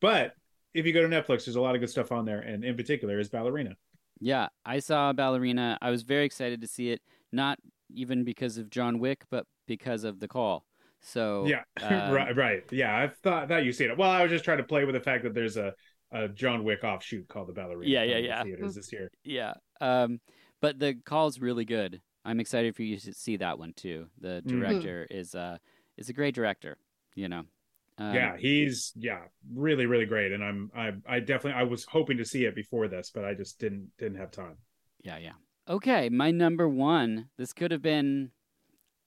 [0.00, 0.32] but
[0.74, 2.76] if you go to Netflix, there's a lot of good stuff on there, and in
[2.76, 3.76] particular is Ballerina.
[4.20, 5.78] Yeah, I saw Ballerina.
[5.80, 7.00] I was very excited to see it,
[7.32, 7.58] not
[7.94, 10.64] even because of John Wick, but because of the call.
[11.00, 12.62] So yeah, um, right, right.
[12.70, 13.96] Yeah, I thought that you seen it.
[13.98, 15.72] Well, I was just trying to play with the fact that there's a,
[16.12, 17.90] a John Wick offshoot called the Ballerina.
[17.90, 18.42] Yeah, yeah, yeah.
[18.42, 19.10] Theaters this year.
[19.24, 19.54] yeah.
[19.80, 20.20] Um,
[20.60, 22.00] but the call's really good.
[22.24, 24.06] I'm excited for you to see that one too.
[24.20, 24.48] The Mhm.
[24.48, 25.58] director is uh
[25.96, 26.76] is a great director.
[27.14, 27.44] You know.
[28.00, 29.22] Um, yeah, he's yeah,
[29.54, 30.32] really, really great.
[30.32, 33.34] And I'm I I definitely I was hoping to see it before this, but I
[33.34, 34.56] just didn't didn't have time.
[35.02, 35.32] Yeah, yeah.
[35.68, 37.28] Okay, my number one.
[37.36, 38.30] This could have been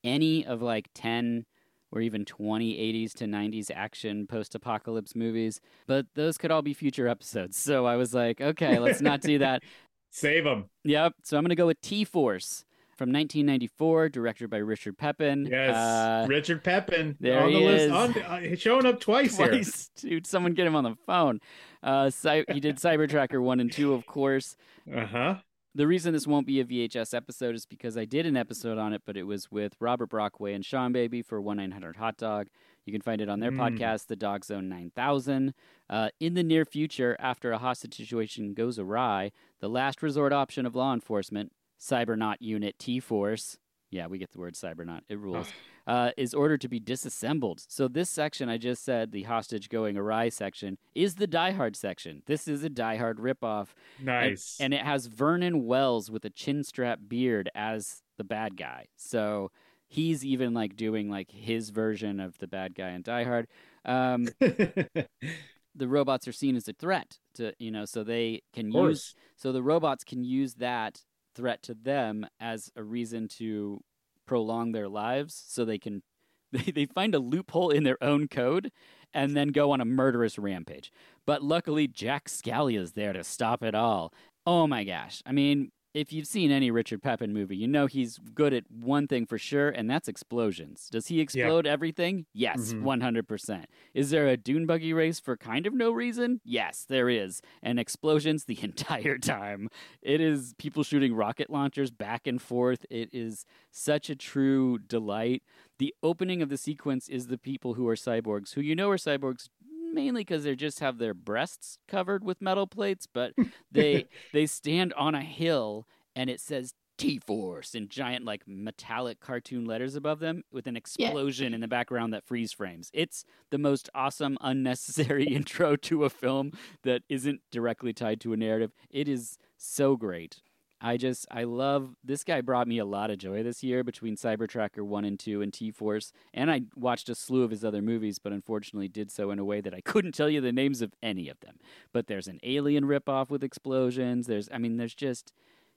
[0.04, 1.44] any of like 10
[1.92, 6.72] or even 20 80s to 90s action post apocalypse movies, but those could all be
[6.74, 7.56] future episodes.
[7.56, 9.62] So I was like, okay, let's not do that.
[10.10, 10.64] Save them.
[10.84, 11.14] Yep.
[11.22, 12.64] So I'm going to go with T Force
[12.96, 15.46] from 1994, directed by Richard Pepin.
[15.50, 17.90] Yes, Uh, Richard Pepin there on the he list, is.
[17.90, 19.62] on, uh, showing up twice, here.
[19.96, 21.40] Dude, someone get him on the phone.
[21.82, 24.56] Uh, Cy- he did Cyber Tracker 1 and 2, of course.
[24.94, 25.34] Uh huh.
[25.74, 28.92] The reason this won't be a VHS episode is because I did an episode on
[28.92, 32.48] it, but it was with Robert Brockway and Sean Baby for 1 900 Hot Dog.
[32.84, 33.56] You can find it on their Mm.
[33.78, 35.54] podcast, The Dog Zone 9000.
[35.88, 40.66] Uh, in the near future, after a hostage situation goes awry, the last resort option
[40.66, 43.56] of law enforcement, Cybernaut Unit T Force,
[43.92, 45.46] yeah, we get the word Cybernaut, it rules,
[45.86, 47.62] uh, is ordered to be disassembled.
[47.68, 51.76] So, this section I just said, the hostage going awry section, is the Die Hard
[51.76, 52.22] section.
[52.26, 53.68] This is a Die Hard ripoff.
[54.00, 54.56] Nice.
[54.58, 58.86] And it has Vernon Wells with a chin strap beard as the bad guy.
[58.96, 59.50] So
[59.86, 63.46] he's even like doing like his version of the bad guy in Die Hard.
[63.84, 69.14] Um, the robots are seen as a threat to you know, so they can use
[69.36, 71.02] so the robots can use that
[71.34, 73.82] threat to them as a reason to
[74.26, 76.02] prolong their lives so they can
[76.52, 78.70] they, they find a loophole in their own code
[79.14, 80.92] and then go on a murderous rampage.
[81.26, 84.12] But luckily Jack Scalia is there to stop it all.
[84.46, 85.22] Oh my gosh.
[85.24, 89.06] I mean, if you've seen any Richard Pepin movie, you know he's good at one
[89.06, 90.88] thing for sure, and that's explosions.
[90.90, 92.26] Does he explode everything?
[92.32, 92.82] Yes, Mhm.
[92.82, 93.66] 100%.
[93.94, 96.40] Is there a dune buggy race for kind of no reason?
[96.44, 97.42] Yes, there is.
[97.62, 99.68] And explosions the entire time.
[100.00, 102.86] It is people shooting rocket launchers back and forth.
[102.90, 105.42] It is such a true delight.
[105.78, 108.96] The opening of the sequence is the people who are cyborgs, who you know are
[108.96, 109.48] cyborgs
[109.92, 113.32] mainly because they just have their breasts covered with metal plates, but
[113.72, 119.64] they they stand on a hill and it says T-Force in giant like metallic cartoon
[119.64, 122.90] letters above them with an explosion in the background that freeze frames.
[122.92, 126.52] It's the most awesome unnecessary intro to a film
[126.84, 128.72] that isn't directly tied to a narrative.
[128.90, 130.42] It is so great.
[130.84, 134.16] I just I love this guy brought me a lot of joy this year between
[134.16, 138.18] Cybertracker 1 and 2 and T-Force and I watched a slew of his other movies
[138.18, 140.92] but unfortunately did so in a way that I couldn't tell you the names of
[141.00, 141.58] any of them.
[141.92, 144.26] But there's an alien ripoff with explosions.
[144.26, 145.32] There's I mean there's just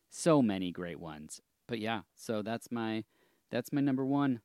[0.10, 1.39] so many great ones.
[1.68, 3.03] But yeah, so that's my
[3.51, 4.41] that's my number 1.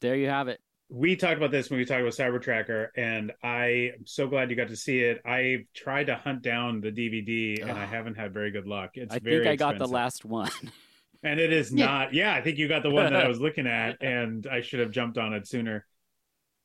[0.00, 0.60] There you have it.
[0.92, 4.56] We talked about this when we talked about Cybertracker, and I am so glad you
[4.56, 5.20] got to see it.
[5.24, 8.90] I tried to hunt down the DVD, and I haven't had very good luck.
[8.94, 10.50] It's I very think I got the last one.
[11.22, 11.86] and it is Yeah.
[11.86, 12.14] not.
[12.14, 14.80] Yeah, I think you got the one that I was looking at, and I should
[14.80, 15.86] have jumped on it sooner.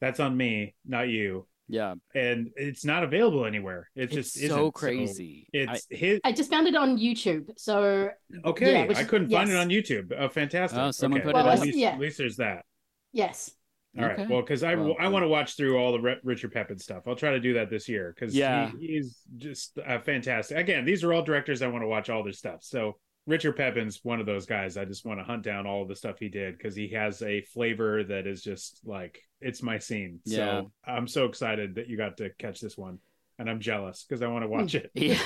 [0.01, 1.47] That's on me, not you.
[1.67, 3.89] Yeah, and it's not available anywhere.
[3.95, 4.73] It it's just so isn't.
[4.73, 5.47] crazy.
[5.53, 6.19] I- it's his.
[6.23, 7.49] I just found it on YouTube.
[7.57, 8.09] So
[8.43, 10.11] Okay, yeah, which I couldn't find it on YouTube.
[10.17, 10.79] Oh, fantastic!
[10.79, 11.25] Oh, someone okay.
[11.25, 11.57] put it well, up.
[11.57, 11.89] At least, Yeah.
[11.91, 12.65] at least there's that.
[13.13, 13.51] yes.
[13.97, 14.19] All right.
[14.19, 14.27] Okay.
[14.27, 17.03] Well, because I Well, I want to watch through all the Re- Richard Pepin stuff.
[17.07, 18.71] I'll try to do that this year because Yeah.
[18.79, 20.57] he, he's just uh, fantastic.
[20.57, 22.63] Again, these are all directors I want to watch all their stuff.
[22.63, 24.77] So Richard Pepin's one of those guys.
[24.77, 27.21] I just want to hunt down all of the stuff he did because he has
[27.21, 30.19] a flavor that is just like it's my scene.
[30.25, 30.37] Yeah.
[30.61, 32.99] So I'm so excited that you got to catch this one,
[33.39, 34.91] and I'm jealous because I want to watch it.
[34.95, 35.19] Yeah.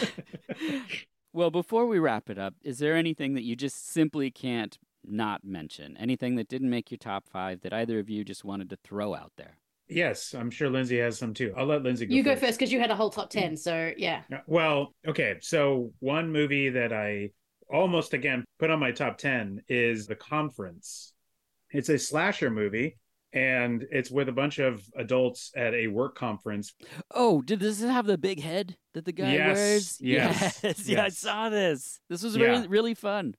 [1.34, 5.43] well, before we wrap it up, is there anything that you just simply can't not
[5.43, 5.97] mention?
[5.97, 9.16] Anything that didn't make your top five that either of you just wanted to throw
[9.16, 9.58] out there?
[9.91, 11.52] yes, I'm sure Lindsay has some too.
[11.58, 12.14] I'll let Lindsay go.
[12.14, 13.41] You go first because you had a whole top mm.
[13.41, 13.58] ten.
[13.58, 14.22] So yeah.
[14.30, 15.38] Yeah, Well, okay.
[15.41, 17.32] So one movie that I
[17.72, 21.14] almost again put on my top 10 is The Conference.
[21.72, 22.97] It's a slasher movie
[23.34, 26.74] and it's with a bunch of adults at a work conference.
[27.14, 29.97] Oh, did this have the big head that the guy Yes, wears?
[30.02, 30.88] yes, yes.
[30.88, 32.00] Yeah, I saw this.
[32.10, 32.47] This was Yeah.
[32.47, 33.36] really really fun.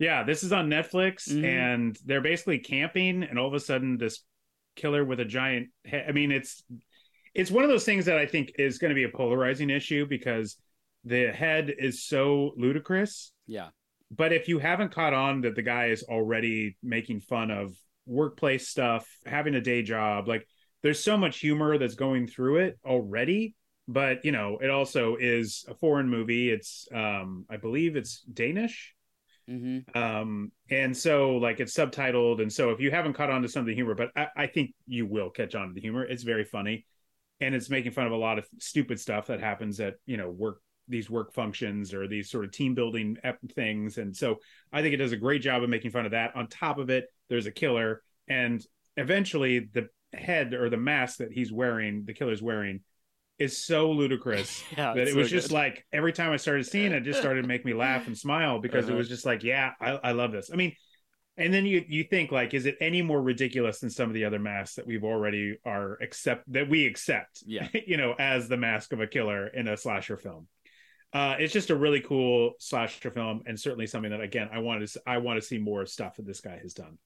[0.00, 1.44] Yeah, this is on Netflix Mhm.
[1.44, 4.24] and they're basically camping and all of a sudden this
[4.74, 6.06] killer with a giant head.
[6.08, 6.64] I mean, it's
[7.34, 10.04] it's one of those things that I think is going to be a polarizing issue
[10.06, 10.56] because
[11.04, 13.68] the head is so ludicrous Yeah.
[14.10, 17.76] but if you haven't caught on that the guy is already making fun of
[18.06, 20.44] workplace stuff having a day job like
[20.82, 23.54] there's so much humor that's going through it already
[23.86, 28.94] but you know it also is a foreign movie it's um i believe it's danish
[29.50, 33.48] hmm um and so like it's subtitled and so if you haven't caught on to
[33.48, 36.04] some of the humor but i, I think you will catch on to the humor.
[36.04, 36.86] It's very funny
[37.40, 40.30] and it's making fun of a lot of stupid stuff that happens at you know
[40.30, 43.16] work these work functions or these sort of team building
[43.54, 43.98] things.
[43.98, 44.36] And so
[44.72, 46.36] i think it does a great job of making fun of that.
[46.36, 48.64] On top of it there's a killer and
[48.96, 52.80] eventually the head or the mask that he's wearing the killer's wearing
[53.40, 54.94] is so ludicrous Yeah.
[54.94, 57.42] that it was so just like every time I started seeing it, it just started
[57.42, 58.98] to make me laugh and smile because it Uh-huh.
[58.98, 60.50] was just like, yeah, I, I love this.
[60.52, 60.74] I mean,
[61.36, 64.26] and then you you think like, is it any more ridiculous than some of the
[64.26, 67.66] other masks that we've already are accept that we accept, Yeah.
[67.86, 70.46] you know, as the mask of a killer in a slasher film.
[71.12, 74.86] Uh, it's just a really cool slasher film, and certainly something that again I wanted
[74.90, 76.98] to I want to see more stuff that this guy has done.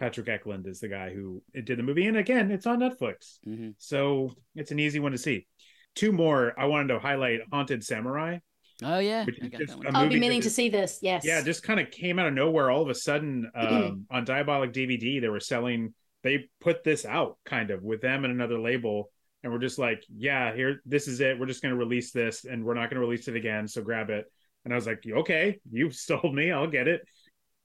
[0.00, 3.38] Patrik Eklund is the guy who did the movie, and again, it's on Netflix.
[3.46, 3.74] Mhm.
[3.76, 5.46] So it's an easy one to see.
[5.94, 8.38] Two more I wanted to highlight Haunted Samurai.
[8.82, 9.24] Oh yeah.
[9.26, 9.96] I is got just that a one.
[9.96, 10.98] I'll be meaning to just- see this.
[11.02, 11.24] Yes.
[11.24, 14.72] Yeah, just kind of came out of nowhere all of a sudden um, on Diabolik
[14.72, 15.20] DVD.
[15.20, 19.10] They were selling, they put this out kind of with them and another label.
[19.44, 21.38] And we're just like, yeah, here, this is it.
[21.38, 23.66] We're just going to release this and we're not going to release it again.
[23.66, 24.24] So grab it.
[24.64, 26.52] And I was like, okay, you sold me.
[26.52, 27.02] I'll get it.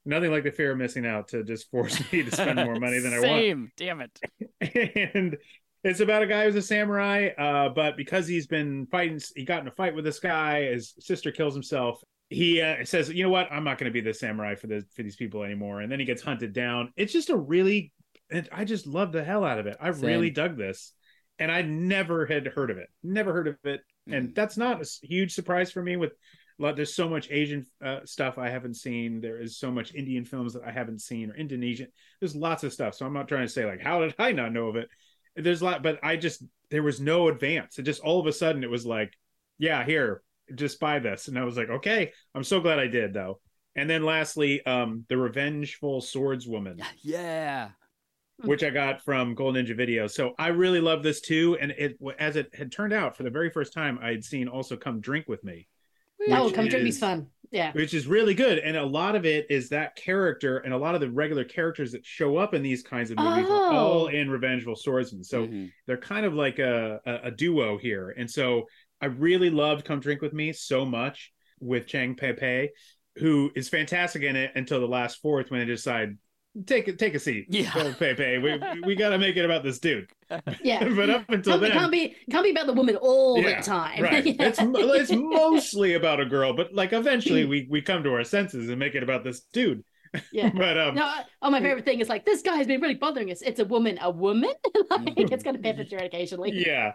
[0.06, 3.00] Nothing like the fear of missing out to just force me to spend more money
[3.00, 3.72] than I want Same.
[3.78, 4.20] Damn it.
[5.14, 5.38] and
[5.84, 9.62] it's about a guy who's a samurai uh, but because he's been fighting he got
[9.62, 12.02] in a fight with this guy his sister kills himself.
[12.30, 13.52] He uh, says you know what?
[13.52, 15.82] I'm not going to be the samurai for the for these people anymore.
[15.82, 16.92] And then he gets hunted down.
[16.98, 17.92] It's just a really
[18.30, 19.78] and i just love the hell out of it.
[19.80, 20.06] I Same.
[20.06, 20.94] really dug this
[21.40, 22.90] and i never had heard of it.
[23.04, 23.82] Never heard of it.
[24.10, 24.36] And Mhm.
[24.36, 26.14] that's not a huge surprise for me with
[26.60, 29.22] lot there's so much asian uh, stuff i haven't seen.
[29.22, 31.88] There is so much indian films that i haven't seen or indonesian.
[32.20, 34.52] There's lots of stuff so i'm not trying to say like how did i not
[34.52, 34.90] know of it
[35.38, 38.34] there's a lot but i just there was no advance it just all of a
[38.34, 39.14] sudden it was like
[39.58, 40.22] yeah here
[40.56, 43.40] just buy this and i was like okay i'm so glad i did though
[43.76, 47.70] and then lastly um the revengeful swordswoman Yeah.
[48.44, 50.06] which I got from Gold Ninja Video.
[50.06, 51.58] So I really love this too.
[51.60, 54.48] And it, as it had turned out, for the very first time, I had seen
[54.48, 55.68] also "Come Drink with Me,"
[56.30, 57.28] Oh, come drink me's is- fun.
[57.52, 57.72] Yeah.
[57.74, 58.60] which is really good.
[58.60, 61.92] And a lot of it is that character, and a lot of the regular characters
[61.94, 64.08] that show up in these kinds of movies are all Oh.
[64.08, 65.24] in Revengeful Swordsman.
[65.24, 65.72] So Mhm.
[65.86, 68.10] they're kind of like a, a, a duo here.
[68.18, 68.68] And so
[69.02, 72.70] I really loved Come Drink with Me so much with Chang Pei Pei,
[73.18, 76.18] who is fantastic in it until the last fourth when they decide
[76.66, 77.46] take a take a seat.
[77.50, 77.74] Yeah.
[77.74, 78.38] Go, Pei Pei.
[78.38, 80.10] We we got to make it about this dude.
[80.62, 80.88] Yeah.
[80.96, 83.64] but up until Can't then, can't be can't be about the woman all Yeah, the
[83.64, 84.04] time.
[84.04, 84.26] right?
[84.26, 84.36] Yeah.
[84.40, 88.70] It's it's mostly about a girl, but like eventually we we come to our senses
[88.70, 89.84] and make it about this dude.
[90.32, 90.50] Yeah.
[90.56, 93.30] But um, No, oh, my favorite thing is like this guy has been really bothering
[93.32, 93.42] us.
[93.42, 94.52] It's a woman, a woman.
[94.90, 96.52] like it's gonna pepper through occasionally.
[96.54, 96.94] yeah.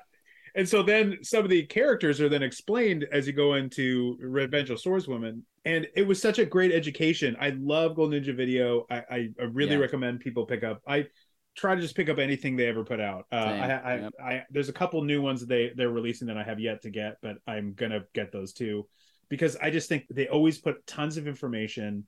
[0.55, 4.76] And so then some of the characters are then explained as you go into Revengeful
[4.76, 5.42] Swordswoman.
[5.64, 7.36] And it was such a great education.
[7.40, 8.84] I love Gold Ninja Video.
[8.90, 9.80] I, I, I really Yeah.
[9.80, 10.82] recommend people pick up.
[10.86, 11.07] I
[11.55, 13.26] try to just pick up anything they ever put out.
[13.32, 14.12] Uh, I, I, Yep.
[14.22, 16.90] I, there's a couple new ones that they, they're releasing that I have yet to
[16.90, 18.86] get, but I'm going to get those too.
[19.28, 22.07] Because I just think they always put tons of information.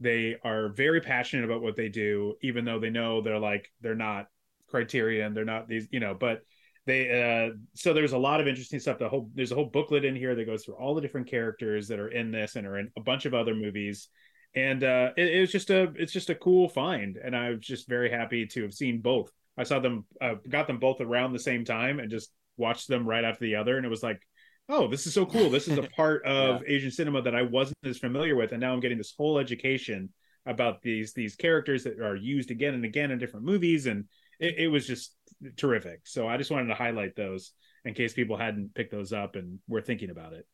[0.00, 3.94] They are very passionate about what they do, even though they know they're like, they're
[3.94, 4.26] not
[4.66, 6.40] criterion they're not these you know but
[6.86, 8.98] they uh so there's a lot of interesting stuff.
[8.98, 11.88] The whole there's a whole booklet in here that goes through all the different characters
[11.88, 14.08] that are in this and are in a bunch of other movies.
[14.54, 17.16] And uh it, it was just a it's just a cool find.
[17.16, 19.30] And i was just very happy to have seen both.
[19.56, 23.08] I saw them uh, got them both around the same time and just watched them
[23.08, 23.76] right after the other.
[23.76, 24.20] And it was like
[24.68, 25.48] oh this is so cool.
[25.48, 28.52] This is a part of asian cinema that i wasn't as familiar with.
[28.52, 30.10] And now i'm getting this whole education
[30.46, 33.86] about these these characters that are used again and again in different movies.
[33.86, 34.04] And
[34.40, 35.14] it, it was just
[35.56, 37.52] terrific so i just wanted to highlight those
[37.84, 40.46] in case people hadn't picked those up and were thinking about it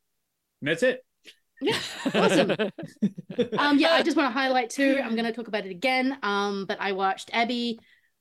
[0.61, 1.05] and that's it
[1.62, 1.78] Yeah,
[2.14, 2.51] awesome.
[3.59, 4.99] um, yeah, I just want to highlight too.
[5.05, 6.16] I'm going to talk about it again.
[6.22, 7.78] Um, but I watched Abby,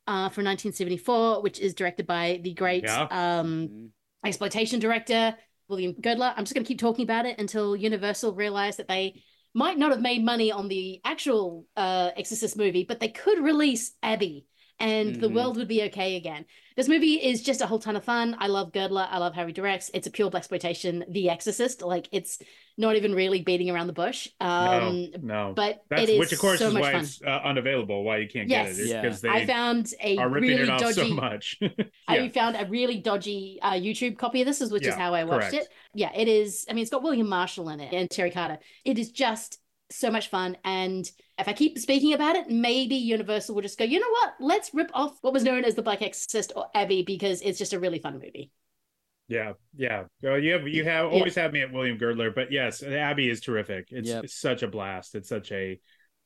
[0.08, 3.04] uh, from 1974, which is directed by the great Yeah.
[3.10, 3.90] um Mhm.
[4.26, 5.38] exploitation director
[5.70, 6.34] William Girdler.
[6.36, 9.92] I'm just going to keep talking about it until Universal realized that they might not
[9.92, 14.48] have made money on the actual uh, Exorcist movie, but they could release Abby
[14.80, 15.34] and the Mhm.
[15.34, 16.46] world would be okay again.
[16.76, 18.36] This movie is just a whole ton of fun.
[18.40, 19.08] I love Girdler.
[19.12, 19.92] I love how he directs.
[19.94, 21.82] It's a pure exploitation, The Exorcist.
[21.82, 22.40] Like it's
[22.78, 24.30] not even really beating around the bush.
[24.40, 27.02] Um, no no but that's it is which of course so is why fun.
[27.02, 28.78] it's uh, unavailable why you can't Yes.
[28.78, 29.02] get it Yeah.
[29.02, 31.60] because they I found a are ripping really it off dodgy so much
[32.08, 35.26] I found a really dodgy uh, YouTube copy of this, is which is how I
[35.26, 35.66] watched correct.
[35.66, 35.74] it.
[35.94, 36.66] Yeah, it is.
[36.70, 38.60] I mean, it's got William Marshall in it and Terry Carter.
[38.86, 39.59] It is just
[39.92, 40.58] so much fun.
[40.64, 44.34] And if I keep speaking about it, maybe Universal will just go, you know what?
[44.40, 47.74] Let's rip off what was known as the Black Exorcist or Abby because it's just
[47.74, 48.52] a really fun movie.
[49.28, 50.06] Yeah, yeah.
[50.24, 53.42] Well, you have you have always had me at William Girdler, but yes, Abby is
[53.42, 53.90] terrific.
[53.92, 54.24] It's, Yep.
[54.24, 55.14] it's such a blast.
[55.14, 55.80] It's such a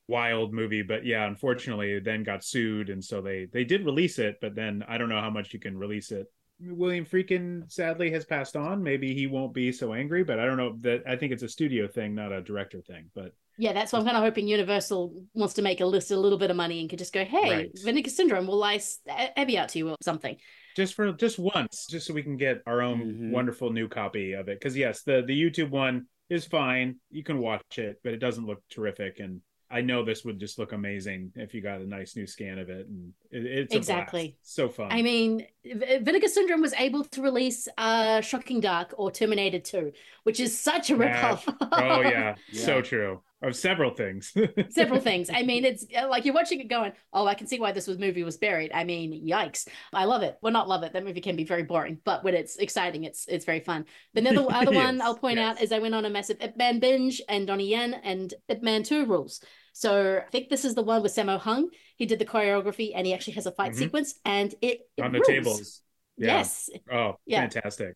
[0.07, 4.19] wild movie, but yeah, unfortunately, it then got sued, and so they they did release
[4.19, 6.27] it, but then I don't know how much you can release it.
[6.61, 8.81] William Friedkin sadly has passed on.
[8.81, 11.03] Maybe he won't be so angry, but I don't know that.
[11.05, 13.09] I think it's a studio thing, not a director thing.
[13.13, 16.17] But Yeah, that's why I'm kind of hoping Universal wants to make a list a
[16.17, 17.71] little bit of money and could just go, hey, Right.
[17.83, 20.37] Vinegar Syndrome will lice Abby out to you or something.
[20.75, 23.31] just for just once, just so we can get our own Mhm.
[23.31, 24.59] wonderful new copy of it.
[24.59, 26.95] Because yes, the the YouTube one is fine.
[27.11, 29.19] You can watch it, but it doesn't look terrific.
[29.19, 32.57] And I know this would just look amazing if you got a nice new scan
[32.59, 32.87] of it.
[32.87, 34.29] And it, it's Exactly.
[34.41, 34.55] blast.
[34.55, 34.87] so fun.
[34.91, 39.91] I mean, V- Vinegar Syndrome was able to release uh, Shocking Dark or Terminator 2,
[40.23, 41.35] which is such a Yeah.
[41.37, 41.57] ripoff.
[41.71, 42.65] oh yeah, Yeah.
[42.65, 43.21] so true.
[43.43, 44.33] Of several things.
[44.69, 45.29] Several things.
[45.29, 47.87] I mean, it's uh, like you're watching it going, oh, I can see why this
[47.87, 48.71] was movie was buried.
[48.73, 49.67] I mean, yikes.
[49.91, 50.37] I love it.
[50.41, 50.93] Well, not love it.
[50.93, 53.83] That movie can be very boring, but when it's exciting, it's it's very fun.
[54.13, 55.57] The other, other one I'll point yes.
[55.57, 58.63] out is I went on a massive Ip Man binge and Donnie Yen and Ip
[58.63, 59.43] Man 2 rules.
[59.73, 61.67] So I think this is the one with Sammo Hung.
[61.97, 63.77] He did the choreography and he actually has a fight Mhm.
[63.77, 65.27] sequence and it, it on the rules.
[65.27, 65.81] tables.
[66.15, 66.27] Yeah.
[66.37, 66.69] Yes.
[66.89, 67.41] Oh, Yeah.
[67.41, 67.95] fantastic.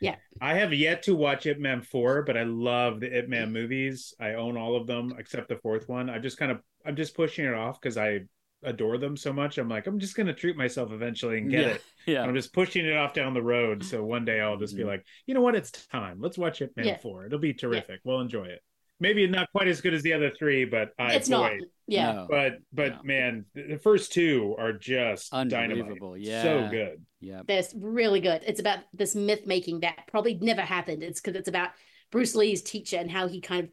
[0.00, 0.16] Yeah.
[0.40, 4.14] I have yet to watch Ip Man 4, but I love the Ip Man movies.
[4.20, 6.08] I own all of them except the fourth one.
[6.08, 8.20] I just kind of I'm just pushing it off because I
[8.62, 9.58] adore them so much.
[9.58, 11.72] I'm like, I'm just gonna treat myself eventually and get yeah.
[11.74, 11.82] it.
[12.06, 12.22] Yeah.
[12.22, 13.84] I'm just pushing it off down the road.
[13.84, 14.86] So one day I'll just be Mhm.
[14.86, 16.20] like, you know what, it's time.
[16.20, 16.96] Let's watch Ip Man Yeah.
[16.98, 17.26] 4.
[17.26, 18.00] It'll be terrific.
[18.02, 18.62] We'll enjoy it.
[18.98, 21.52] Maybe not quite as good as the other three, but I it's not.
[21.86, 22.12] Yeah.
[22.12, 22.26] No.
[22.30, 23.00] but but No.
[23.04, 25.70] man, the the first two are just dynamite.
[25.70, 26.16] Unbelievable.
[26.16, 26.42] Yeah.
[26.42, 27.04] So good.
[27.20, 27.42] Yeah.
[27.46, 28.42] They're really good.
[28.46, 31.02] It's about this myth making that probably never happened.
[31.02, 31.70] It's because it's about
[32.10, 33.70] Bruce Lee's teacher and how he kind of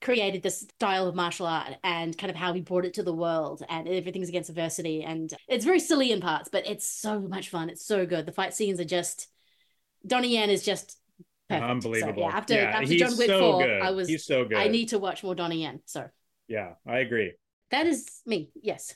[0.00, 3.12] created this style of martial art and kind of how he brought it to the
[3.12, 5.02] world and everything's against adversity.
[5.02, 7.68] And it's very silly in parts, but it's so much fun.
[7.70, 8.26] It's so good.
[8.26, 9.28] The fight scenes are just
[10.06, 10.98] Donnie Yen is just
[11.48, 11.68] perfect.
[11.68, 12.22] Unbelievable.
[12.22, 13.82] So, yeah, after Yeah, after he's John Wick so 4, good.
[13.82, 14.58] I was he's so good.
[14.58, 15.80] I need to watch more Donnie Yen.
[15.86, 16.08] So
[16.46, 17.32] Yeah, I agree.
[17.70, 18.50] that is me.
[18.62, 18.94] Yes.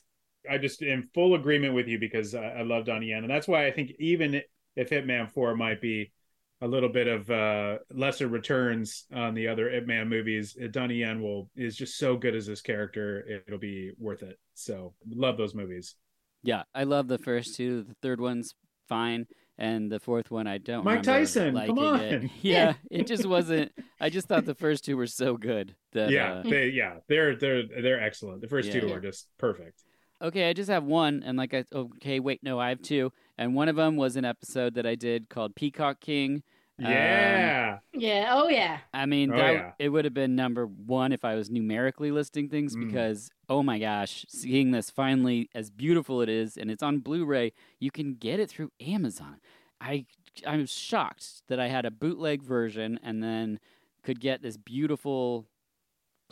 [0.51, 3.49] I just in full agreement with you because I, I love Donnie Yen, and that's
[3.49, 4.43] why I think even
[4.76, 6.12] if Ip Man Four might be
[6.61, 11.20] a little bit of uh, lesser returns on the other Ip Man movies, Donnie Yen
[11.20, 13.43] will is just so good as this character.
[13.47, 14.38] It'll be worth it.
[14.55, 15.97] So love those movies.
[16.45, 16.62] Yeah.
[16.74, 17.82] I love the first two.
[17.82, 18.55] The third one's
[18.88, 19.26] fine.
[19.59, 20.84] And the fourth one, I don't.
[20.84, 22.14] Mike Tyson, come liking it.
[22.22, 22.30] on.
[22.43, 23.70] Yeah, it just wasn't.
[24.01, 26.11] I just thought the first two were so good that.
[26.11, 28.40] yeah, uh, they yeah they're they're they're excellent.
[28.40, 28.95] The first two Yeah.
[28.95, 29.82] are just perfect.
[30.23, 33.55] Okay, I just have one, and like I okay, wait, no, I have two, and
[33.55, 36.43] one of them was an episode that I did called Peacock King.
[36.79, 38.29] Um, Yeah, Yeah.
[38.33, 38.79] Oh yeah.
[38.95, 39.73] I mean, Oh, that, yeah.
[39.79, 42.87] it would have been number one if I was numerically listing things Mm.
[42.87, 47.53] because, oh my gosh, seeing this finally, as beautiful it is, and it's on Blu-ray,
[47.79, 49.37] you can get it through Amazon.
[49.81, 50.07] I
[50.47, 53.61] I'm shocked that I had a bootleg version and then
[54.03, 55.47] could get this beautiful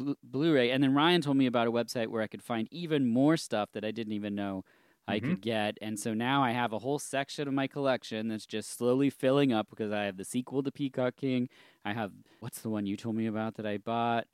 [0.01, 0.71] Blu- Blu-ray.
[0.71, 3.71] And then Ryan told me about a website where I could find even more stuff
[3.73, 4.65] that I didn't even know
[5.09, 5.21] I Mhm.
[5.21, 5.77] could get.
[5.83, 9.53] And so now I have a whole section of my collection that's just slowly filling
[9.53, 11.49] up because I have the sequel to Peacock King.
[11.85, 14.27] I have what's the one you told me about that I bought?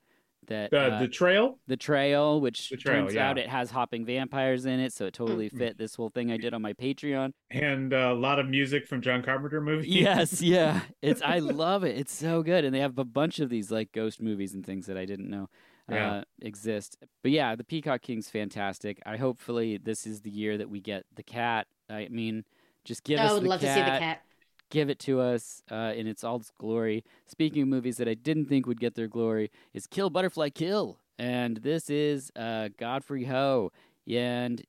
[0.47, 1.59] That The uh, the trail.
[1.67, 3.29] the trail, which The Trail, turns yeah.
[3.29, 5.57] out it has hopping vampires in it, so it totally Mm.
[5.57, 7.31] fit this whole thing I did on my Patreon.
[7.51, 9.87] and uh, a lot of music from John Carpenter movies.
[9.87, 11.97] yes, yeah, it's I love it.
[11.97, 14.85] It's so good, and they have a bunch of these like ghost movies and things
[14.87, 15.49] that I didn't know
[15.89, 16.11] Yeah.
[16.11, 16.97] uh, exist.
[17.23, 18.99] But yeah, the Peacock King's fantastic.
[19.05, 21.67] I hopefully this is the year that we get the cat.
[21.89, 22.43] I mean,
[22.83, 23.75] just give I us would the love cat.
[23.77, 24.21] to see the cat.
[24.69, 27.03] Give it to us uh, in its all its glory.
[27.25, 30.99] Speaking of movies that I didn't think would get their glory, is Kill Butterfly Kill,
[31.17, 33.71] and this is uh, Godfrey Ho.
[34.09, 34.63] And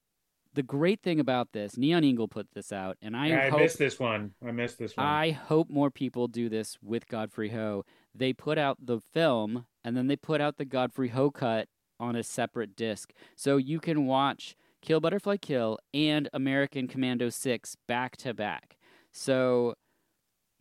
[0.54, 3.78] the great thing about this, Neon Eagle put this out, and I, I, hope missed
[3.78, 4.32] this one.
[4.46, 5.06] I missed this one.
[5.06, 7.84] I hope more people do this with Godfrey Ho.
[8.14, 11.68] They put out the film and then they put out the Godfrey Ho cut
[12.00, 13.12] on a separate disc.
[13.36, 18.76] So you can watch Kill Butterfly Kill and American Commando 6 back to back.
[19.12, 19.74] So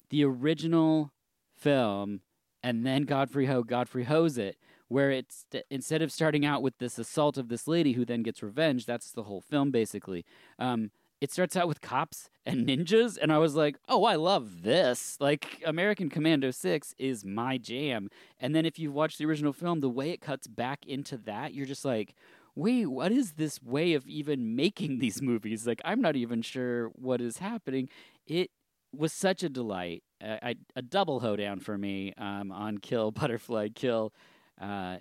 [0.10, 1.12] the original
[1.56, 2.22] film
[2.64, 6.98] and then Godfrey Ho, Godfrey Ho's it, where it's instead of starting out with this
[6.98, 10.26] assault of this lady who then gets revenge, that's the whole film basically.
[10.60, 14.62] Um, it starts out with cops and ninjas, and I was like, oh, I love
[14.62, 15.18] this.
[15.20, 18.10] Like, American Commando 6 is my jam.
[18.40, 21.54] And then if you watch the original film, the way it cuts back into that,
[21.54, 22.14] you're just like,
[22.56, 25.66] wait, what is this way of even making these movies?
[25.66, 27.90] Like, I'm not even sure what is happening.
[28.26, 28.52] It
[28.96, 30.04] was such a delight.
[30.24, 34.14] Uh, I, a double hoedown for me um, on Kill Butterfly Kill.
[34.60, 34.98] Uh,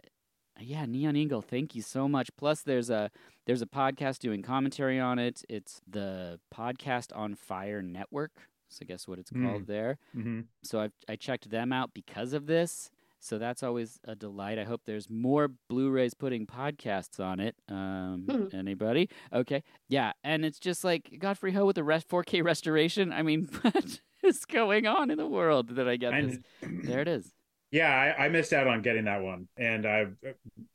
[0.59, 2.31] yeah, Neon Eagle, thank you so much.
[2.37, 3.11] Plus, there's a
[3.47, 5.43] there's a podcast doing commentary on it.
[5.49, 8.33] It's the Podcast on Fire Network.
[8.69, 9.45] So guess what it's Hmm.
[9.45, 9.99] called there.
[10.13, 12.91] hmm So I I checked them out because of this.
[13.21, 14.59] So that's always a delight.
[14.59, 17.57] I hope there's more Blu-rays putting podcasts on it.
[17.69, 18.25] Um.
[18.67, 19.09] Anybody?
[19.33, 23.13] Okay, yeah, and it's just like Godfrey Ho with the rest 4K restoration.
[23.13, 26.39] I mean, what is going on in the world that I get this?
[26.63, 27.33] And There it is.
[27.71, 30.07] yeah, I, I missed out on getting that one, and I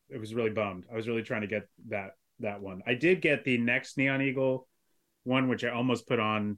[0.10, 0.86] it was really bummed.
[0.92, 2.82] I was really trying to get that that one.
[2.88, 4.68] I did get the next Neon Eagle
[5.24, 6.58] one, which I almost put on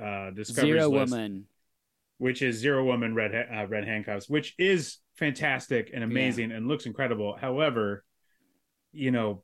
[0.00, 1.44] uh Discovery's Zero list, Woman.
[2.18, 6.86] which is Zero Woman Red uh, Red Handcuffs, which is fantastic and amazing and looks
[6.86, 7.36] incredible.
[7.40, 8.04] However,
[8.92, 9.42] you know,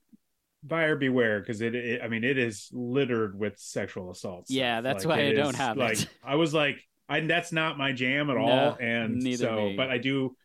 [0.63, 2.03] buyer beware because it, it.
[2.03, 4.51] I mean, it is littered with sexual assaults.
[4.51, 6.09] Yeah, that's why it I don't have like, it.
[6.25, 9.77] I was like, I that's not my jam at No, all, and neither so, me.
[9.77, 10.37] but I do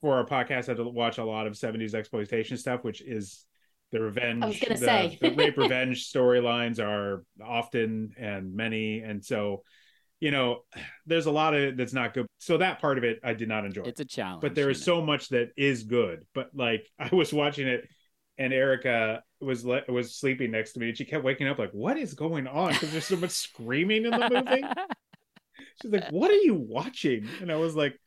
[0.00, 0.68] for our podcast.
[0.68, 3.44] I have to watch a lot of '70s exploitation stuff, which is
[3.92, 4.42] the revenge.
[4.42, 5.18] I was gonna the, say.
[5.20, 9.62] the rape revenge storylines are often and many, and so
[10.20, 10.60] you know,
[11.04, 12.26] there's a lot of it that's not good.
[12.38, 13.82] So that part of it I did not enjoy.
[13.82, 14.40] It's a challenge.
[14.40, 14.94] but there is know.
[14.98, 16.24] so much that is good.
[16.34, 17.86] But like I was watching it
[18.38, 21.72] and Erica was le- was sleeping next to me and she kept waking up like,
[21.72, 24.64] "What is going on?" Because there's so much screaming in the movie.
[25.82, 27.98] She's like, "What are you watching?" And I was like,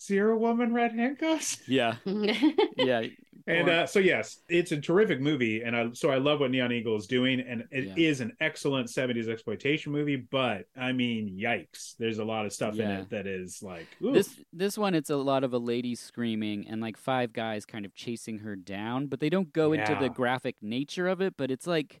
[0.00, 1.96] "Zero Woman Red Handcuffs." yeah,
[2.76, 3.02] yeah.
[3.48, 6.70] And uh, so yes, it's a terrific movie, and I so I love what Neon
[6.72, 8.26] Eagle is doing, and it is Yeah.
[8.26, 10.16] an excellent '70s exploitation movie.
[10.16, 11.96] But I mean, yikes!
[11.96, 14.12] There's a lot of stuff in it that is like oof.
[14.14, 17.84] This this one, it's a lot of a lady screaming and like five guys kind
[17.86, 21.34] of chasing her down, but they don't go into the graphic nature of it.
[21.36, 22.00] But it's like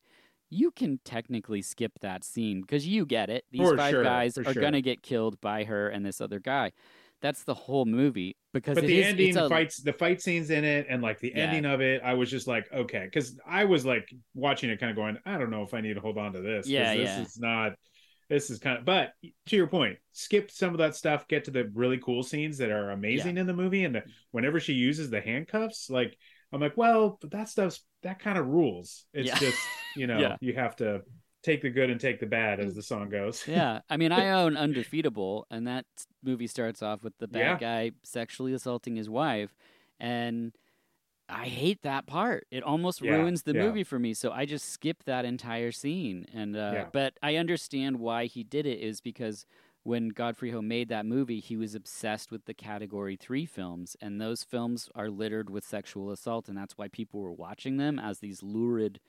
[0.50, 3.44] you can technically skip that scene because you get it.
[3.50, 4.62] These For five sure, guys are sure.
[4.62, 6.72] gonna get killed by her and this other guy.
[7.20, 10.64] That's the whole movie because but the is- ending a- fights the fight scenes in
[10.64, 11.44] it and like the Yeah.
[11.44, 14.90] ending of it i was just like okay because i was like watching it kind
[14.90, 17.04] of going i don't know if i need to hold on to this Yeah, this
[17.08, 17.22] yeah.
[17.22, 17.72] is not
[18.30, 19.12] this is kind of but
[19.46, 22.70] to your point skip some of that stuff get to the really cool scenes that
[22.70, 26.16] are amazing in the movie and the, whenever she uses the handcuffs like
[26.52, 29.38] i'm like well but that stuff's that kind of rules it's Yeah.
[29.38, 29.58] just
[29.96, 30.36] you know Yeah.
[30.40, 31.02] you have to
[31.42, 34.28] take the good and take the bad as the song goes yeah, I mean, I
[34.28, 35.86] own Undefeatable, and that
[36.22, 37.58] movie starts off with the bad Yeah.
[37.58, 39.56] guy sexually assaulting his wife,
[39.98, 40.52] and
[41.28, 42.46] I hate that part.
[42.50, 43.54] It almost Yeah, ruins the yeah.
[43.54, 46.26] movie for me, so I just skip that entire scene.
[46.32, 49.46] And uh, but I understand why he did it is because
[49.84, 54.20] when Godfrey Ho made that movie, he was obsessed with the Category Three films, and
[54.20, 58.20] those films are littered with sexual assault, and that's why people were watching them as
[58.20, 59.00] these lurid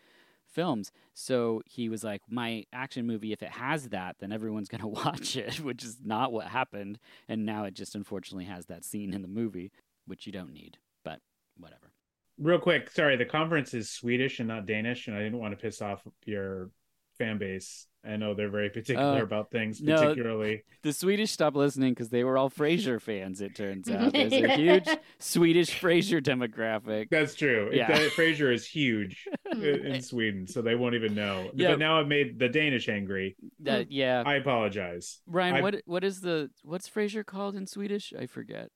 [0.50, 0.92] films.
[1.14, 4.88] So he was like, my action movie, if it has that, then everyone's going to
[4.88, 7.00] watch it, which is not what happened.
[7.28, 9.72] And now it just unfortunately has that scene in the movie,
[10.06, 11.22] which you don't need, but
[11.58, 11.92] whatever.
[12.38, 15.62] real quick sorry the conference is swedish and not danish and i didn't want to
[15.62, 16.70] piss off your
[17.18, 19.98] fan base i know they're very particular Uh, about things no.
[20.00, 24.14] particularly The Swedish stopped listening because they were all Frasier fans, it turns out.
[24.14, 24.88] There's a huge
[25.20, 27.10] Swedish Frasier demographic.
[27.10, 27.90] that's true Yeah.
[27.92, 28.08] yeah.
[28.10, 31.72] frasier is huge in in sweden so they won't even know Yeah.
[31.72, 34.24] but now i've made the danish angry That, yeah.
[34.26, 38.14] i apologize Ryan, I- what what is the what's Frasier called in Swedish?
[38.18, 38.70] I forget.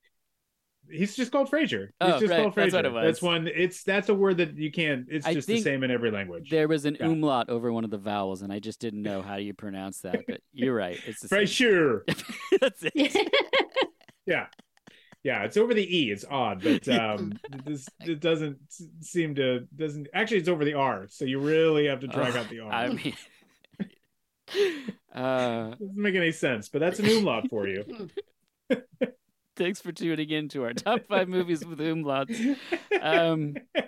[0.90, 1.94] He's just called Fraser.
[2.02, 2.42] He's Oh, just right.
[2.42, 2.78] called That's Fraser.
[2.78, 3.04] what it was.
[3.06, 3.48] That's one.
[3.48, 5.08] It's that's a word that you can't.
[5.10, 6.50] It's I just the same in every language.
[6.50, 9.36] There was an umlaut over one of the vowels, and I just didn't know how
[9.38, 10.22] you pronounce that.
[10.28, 11.00] But you're right.
[11.08, 11.28] It's the.
[11.30, 12.06] Fraser.
[12.62, 13.32] That's it.
[14.26, 14.46] Yeah.
[15.24, 16.12] Yeah, it's over the e.
[16.12, 17.34] It's odd, but um,
[17.66, 18.58] this it doesn't
[19.02, 20.38] seem to doesn't actually.
[20.38, 22.72] It's over the r, so you really have to drag Ugh, out the r.
[22.72, 23.14] I mean,
[25.14, 28.10] uh, doesn't make any sense, but that's an umlaut for you.
[29.56, 32.58] Thanks for tuning in to our top five movies with umlauts.
[33.02, 33.56] Um,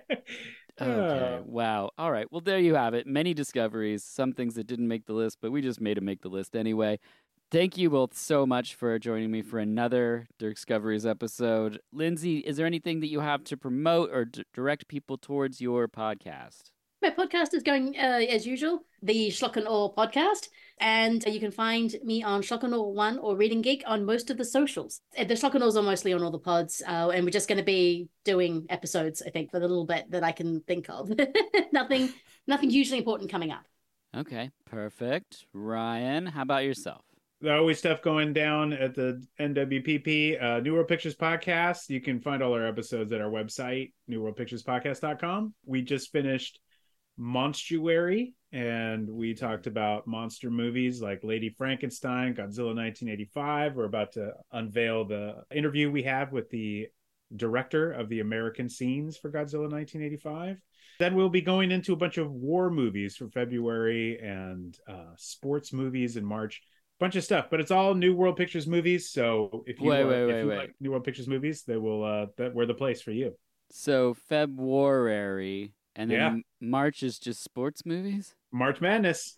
[0.81, 1.39] Okay.
[1.45, 1.91] Wow.
[1.97, 2.29] All right.
[2.29, 3.07] Well, there you have it.
[3.07, 6.21] Many discoveries, some things that didn't make the list, but we just made them make
[6.21, 6.99] the list anyway.
[7.51, 11.79] Thank you both so much for joining me for another Discoveries episode.
[11.93, 15.87] Lindsay, is there anything that you have to promote or d- direct people towards your
[15.87, 16.71] podcast?
[17.01, 20.49] My podcast is going uh, as usual, the Schlock and Awe podcast.
[20.80, 24.30] And you can find me on Schlock and Awe 1 or Reading Geek on most
[24.30, 25.02] of the socials.
[25.18, 26.81] Uh, The Schlock and Awe's are mostly on all the pods.
[26.85, 30.11] Uh, and we're just going to be doing episodes, I think, for the little bit
[30.11, 31.11] that I can think of.
[31.72, 32.14] nothing,
[32.45, 33.64] nothing hugely important coming up.
[34.15, 34.52] Okay.
[34.65, 35.45] Perfect.
[35.53, 37.03] Ryan, how about yourself?
[37.41, 41.89] There's always stuff going down at the NWPP, uh, New World Pictures Podcast.
[41.89, 45.53] You can find all our episodes at our website, newworldpicturespodcast.com.
[45.65, 46.60] We just finished
[47.18, 53.76] Monstuary, and we talked about monster movies like Lady Frankenstein, Godzilla 1985.
[53.76, 56.88] We're about to unveil the interview we have with the
[57.36, 60.61] director of the American scenes for Godzilla 1985.
[60.99, 65.73] Then we'll be going into a bunch of war movies for February and uh, sports
[65.73, 66.61] movies in March
[66.98, 69.10] bunch of stuff, but it's all New World Pictures movies.
[69.10, 72.06] So if you, Wait, wait, if wait, you like New World Pictures movies, they will
[72.06, 73.36] uh that we're the place for you.
[73.69, 76.17] So, February, and then
[76.61, 76.67] Yeah.
[76.67, 78.35] March is just sports movies?
[78.51, 79.38] March Madness.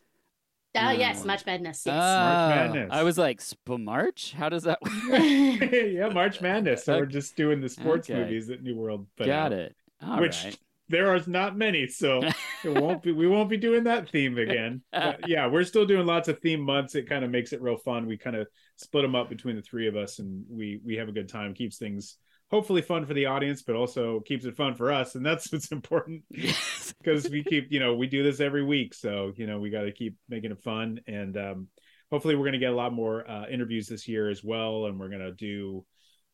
[0.76, 0.92] Oh, No.
[0.92, 1.84] yes, March Madness.
[1.86, 1.96] Yes.
[1.98, 2.90] Ah, Madness.
[2.92, 4.34] I was like, Sp- March?
[4.34, 4.92] How does that work?
[5.92, 6.86] yeah, March Madness.
[6.86, 8.20] So we're just doing the sports Okay.
[8.20, 9.76] movies at New World put Got out, it.
[10.02, 10.22] All right.
[10.22, 10.58] Which-
[10.90, 12.22] There are not many, so
[12.64, 14.82] it won't be we won't be doing that theme again.
[14.94, 16.96] But yeah, we're still doing lots of theme months.
[16.96, 18.06] It kind of makes it real fun.
[18.08, 18.48] We kind of
[18.78, 21.54] split them up between the three of us and we we have a good time.
[21.54, 22.16] Keeps things
[22.50, 25.16] hopefully fun for the audience, but also keeps it fun for us.
[25.16, 26.24] And that's what's important.
[26.30, 26.94] Yes.
[27.02, 29.82] because we keep you know we do this every week so you know we got
[29.82, 31.68] to keep making it fun and um
[32.10, 34.98] hopefully we're going to get a lot more uh interviews this year as well and
[35.00, 35.86] we're going to do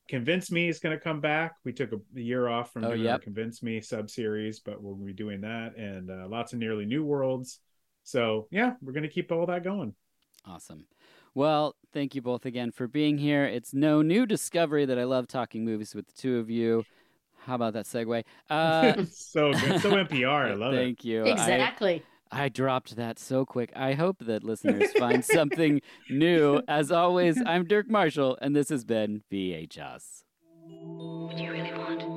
[0.07, 3.03] convince me is going to come back we took a, year off from Oh, doing
[3.03, 3.22] yep.
[3.23, 7.03] convince me sub series but we'll be doing that and uh, lots of nearly new
[7.03, 7.60] worlds
[8.03, 9.94] so yeah we're going to keep all that going
[10.45, 10.85] Awesome.
[11.35, 13.45] Well, thank you both again for being here.
[13.45, 16.84] It's no new discovery that I love talking movies with the two of you.
[17.45, 18.23] How about that segue?
[18.49, 21.26] Uh, so good so npr i love it thank you.
[21.26, 22.03] I- exactly.
[22.31, 23.72] I dropped that so quick.
[23.76, 26.61] I hope that listeners find something new.
[26.68, 30.23] As always, I'm Dirk Marshall, and this has been VHUS.
[30.68, 32.12] Do you really want?